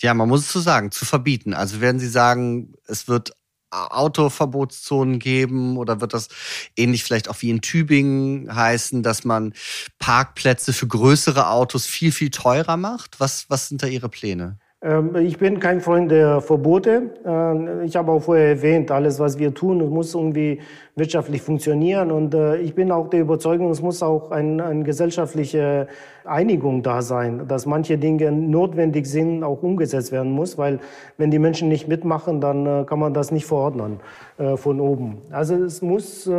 ja, 0.00 0.14
man 0.14 0.28
muss 0.28 0.40
es 0.42 0.52
so 0.52 0.60
sagen, 0.60 0.90
zu 0.90 1.04
verbieten. 1.04 1.54
Also 1.54 1.80
werden 1.80 1.98
Sie 1.98 2.08
sagen, 2.08 2.74
es 2.86 3.08
wird 3.08 3.32
Autoverbotszonen 3.70 5.18
geben 5.18 5.76
oder 5.76 6.00
wird 6.00 6.14
das 6.14 6.28
ähnlich 6.76 7.02
vielleicht 7.02 7.28
auch 7.28 7.42
wie 7.42 7.50
in 7.50 7.60
Tübingen 7.60 8.54
heißen, 8.54 9.02
dass 9.02 9.24
man 9.24 9.54
Parkplätze 9.98 10.72
für 10.72 10.86
größere 10.86 11.48
Autos 11.48 11.86
viel, 11.86 12.12
viel 12.12 12.30
teurer 12.30 12.76
macht? 12.76 13.18
Was, 13.20 13.50
was 13.50 13.68
sind 13.68 13.82
da 13.82 13.86
Ihre 13.86 14.08
Pläne? 14.08 14.58
Ähm, 14.86 15.16
ich 15.16 15.38
bin 15.38 15.58
kein 15.58 15.80
Freund 15.80 16.10
der 16.10 16.40
Verbote. 16.40 17.10
Ähm, 17.24 17.82
ich 17.84 17.96
habe 17.96 18.12
auch 18.12 18.20
vorher 18.20 18.50
erwähnt, 18.50 18.90
alles, 18.92 19.18
was 19.18 19.38
wir 19.38 19.52
tun, 19.52 19.78
muss 19.90 20.14
irgendwie 20.14 20.60
wirtschaftlich 20.94 21.42
funktionieren. 21.42 22.12
Und 22.12 22.34
äh, 22.34 22.58
ich 22.58 22.74
bin 22.74 22.92
auch 22.92 23.10
der 23.10 23.20
Überzeugung, 23.22 23.70
es 23.70 23.82
muss 23.82 24.02
auch 24.02 24.30
ein, 24.30 24.60
eine 24.60 24.84
gesellschaftliche 24.84 25.88
Einigung 26.24 26.84
da 26.84 27.02
sein, 27.02 27.48
dass 27.48 27.66
manche 27.66 27.98
Dinge 27.98 28.30
notwendig 28.30 29.06
sind, 29.06 29.42
auch 29.42 29.62
umgesetzt 29.62 30.12
werden 30.12 30.30
muss, 30.30 30.56
weil 30.56 30.78
wenn 31.18 31.32
die 31.32 31.40
Menschen 31.40 31.68
nicht 31.68 31.88
mitmachen, 31.88 32.40
dann 32.40 32.66
äh, 32.66 32.84
kann 32.84 33.00
man 33.00 33.12
das 33.12 33.32
nicht 33.32 33.46
verordnen 33.46 33.98
äh, 34.38 34.56
von 34.56 34.80
oben. 34.80 35.18
Also 35.30 35.56
es 35.56 35.82
muss, 35.82 36.30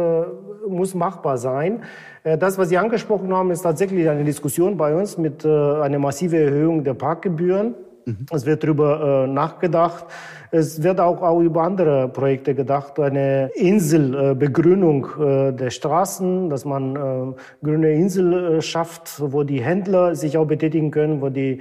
muss 0.67 0.95
machbar 0.95 1.37
sein. 1.37 1.81
Das, 2.23 2.57
was 2.57 2.69
Sie 2.69 2.77
angesprochen 2.77 3.33
haben, 3.33 3.51
ist 3.51 3.61
tatsächlich 3.61 4.09
eine 4.09 4.23
Diskussion 4.23 4.75
bei 4.75 4.93
uns 4.95 5.17
mit 5.17 5.45
einer 5.45 5.99
massiven 5.99 6.39
Erhöhung 6.39 6.83
der 6.83 6.93
Parkgebühren. 6.93 7.75
Mhm. 8.07 8.25
Es 8.31 8.45
wird 8.45 8.63
darüber 8.63 9.25
äh, 9.25 9.27
nachgedacht. 9.27 10.05
Es 10.49 10.81
wird 10.81 11.01
auch, 11.01 11.21
auch 11.21 11.41
über 11.41 11.63
andere 11.63 12.07
Projekte 12.07 12.55
gedacht, 12.55 12.97
eine 13.01 13.51
Inselbegrünung 13.55 15.07
äh, 15.19 15.51
der 15.51 15.69
Straßen, 15.71 16.49
dass 16.49 16.63
man 16.63 16.95
äh, 16.95 17.65
grüne 17.65 17.91
Insel 17.91 18.33
äh, 18.33 18.61
schafft, 18.61 19.15
wo 19.19 19.43
die 19.43 19.61
Händler 19.61 20.15
sich 20.15 20.37
auch 20.37 20.45
betätigen 20.45 20.89
können, 20.89 21.21
wo 21.21 21.27
die 21.27 21.59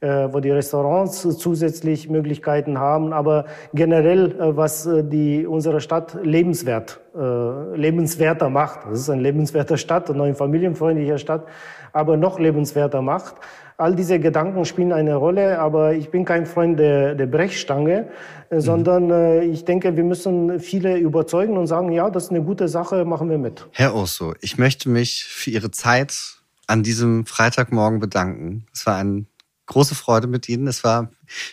äh, 0.00 0.32
wo 0.32 0.40
die 0.40 0.50
Restaurants 0.50 1.22
zusätzlich 1.38 2.10
Möglichkeiten 2.10 2.78
haben, 2.80 3.12
aber 3.12 3.44
generell, 3.72 4.32
äh, 4.32 4.56
was 4.56 4.88
die 5.04 5.46
unsere 5.46 5.80
Stadt 5.80 6.18
lebenswert, 6.22 7.00
lebenswerter 7.14 8.50
macht. 8.50 8.86
Das 8.90 8.98
ist 8.98 9.08
eine 9.08 9.22
lebenswerte 9.22 9.78
Stadt, 9.78 10.10
eine 10.10 10.34
familienfreundliche 10.34 11.16
Stadt, 11.18 11.46
aber 11.92 12.16
noch 12.16 12.40
lebenswerter 12.40 13.02
macht. 13.02 13.36
All 13.76 13.96
diese 13.96 14.20
Gedanken 14.20 14.64
spielen 14.64 14.92
eine 14.92 15.16
Rolle, 15.16 15.58
aber 15.58 15.94
ich 15.94 16.10
bin 16.10 16.24
kein 16.24 16.46
Freund 16.46 16.78
der, 16.78 17.14
der 17.14 17.26
Brechstange, 17.26 18.08
äh, 18.50 18.56
mhm. 18.56 18.60
sondern 18.60 19.10
äh, 19.10 19.44
ich 19.44 19.64
denke, 19.64 19.96
wir 19.96 20.04
müssen 20.04 20.60
viele 20.60 20.96
überzeugen 20.96 21.58
und 21.58 21.66
sagen, 21.66 21.90
ja, 21.90 22.08
das 22.08 22.24
ist 22.24 22.30
eine 22.30 22.42
gute 22.42 22.68
Sache, 22.68 23.04
machen 23.04 23.28
wir 23.28 23.38
mit. 23.38 23.66
Herr 23.72 23.94
Urso, 23.94 24.34
ich 24.40 24.58
möchte 24.58 24.88
mich 24.88 25.24
für 25.24 25.50
Ihre 25.50 25.70
Zeit 25.72 26.38
an 26.66 26.82
diesem 26.82 27.26
Freitagmorgen 27.26 27.98
bedanken. 27.98 28.66
Es 28.72 28.86
war 28.86 28.96
ein 28.96 29.26
große 29.66 29.94
Freude 29.94 30.26
mit 30.26 30.48
Ihnen. 30.48 30.66
Es 30.66 30.84
war, 30.84 31.10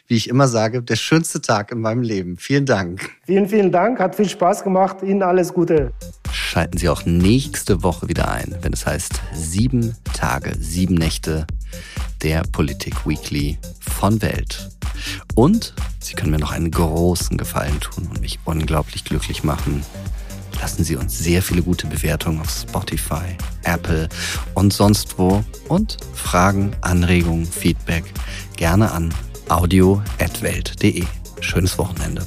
wie 0.07 0.15
ich 0.15 0.29
immer 0.29 0.47
sage, 0.47 0.81
der 0.81 0.95
schönste 0.95 1.41
Tag 1.41 1.71
in 1.71 1.81
meinem 1.81 2.01
Leben. 2.01 2.37
Vielen 2.37 2.65
Dank. 2.65 3.09
Vielen, 3.25 3.47
vielen 3.47 3.71
Dank. 3.71 3.99
Hat 3.99 4.15
viel 4.15 4.29
Spaß 4.29 4.63
gemacht. 4.63 4.97
Ihnen 5.03 5.23
alles 5.23 5.53
Gute. 5.53 5.91
Schalten 6.31 6.77
Sie 6.77 6.89
auch 6.89 7.05
nächste 7.05 7.83
Woche 7.83 8.07
wieder 8.09 8.31
ein, 8.31 8.55
wenn 8.61 8.73
es 8.73 8.85
heißt 8.85 9.21
sieben 9.33 9.95
Tage, 10.13 10.53
sieben 10.59 10.95
Nächte 10.95 11.47
der 12.21 12.43
Politik 12.51 13.07
Weekly 13.07 13.57
von 13.79 14.21
Welt. 14.21 14.69
Und 15.35 15.73
Sie 15.99 16.13
können 16.13 16.31
mir 16.31 16.39
noch 16.39 16.51
einen 16.51 16.71
großen 16.71 17.37
Gefallen 17.37 17.79
tun 17.79 18.07
und 18.09 18.21
mich 18.21 18.39
unglaublich 18.45 19.05
glücklich 19.05 19.43
machen. 19.43 19.83
Lassen 20.61 20.83
Sie 20.83 20.95
uns 20.95 21.17
sehr 21.17 21.41
viele 21.41 21.63
gute 21.63 21.87
Bewertungen 21.87 22.39
auf 22.39 22.49
Spotify, 22.51 23.35
Apple 23.63 24.07
und 24.53 24.71
sonst 24.71 25.17
wo. 25.17 25.43
Und 25.67 25.97
Fragen, 26.13 26.71
Anregungen, 26.81 27.45
Feedback 27.45 28.03
gerne 28.57 28.91
an 28.91 29.11
audio.welt.de. 29.49 31.03
Schönes 31.41 31.77
Wochenende. 31.79 32.23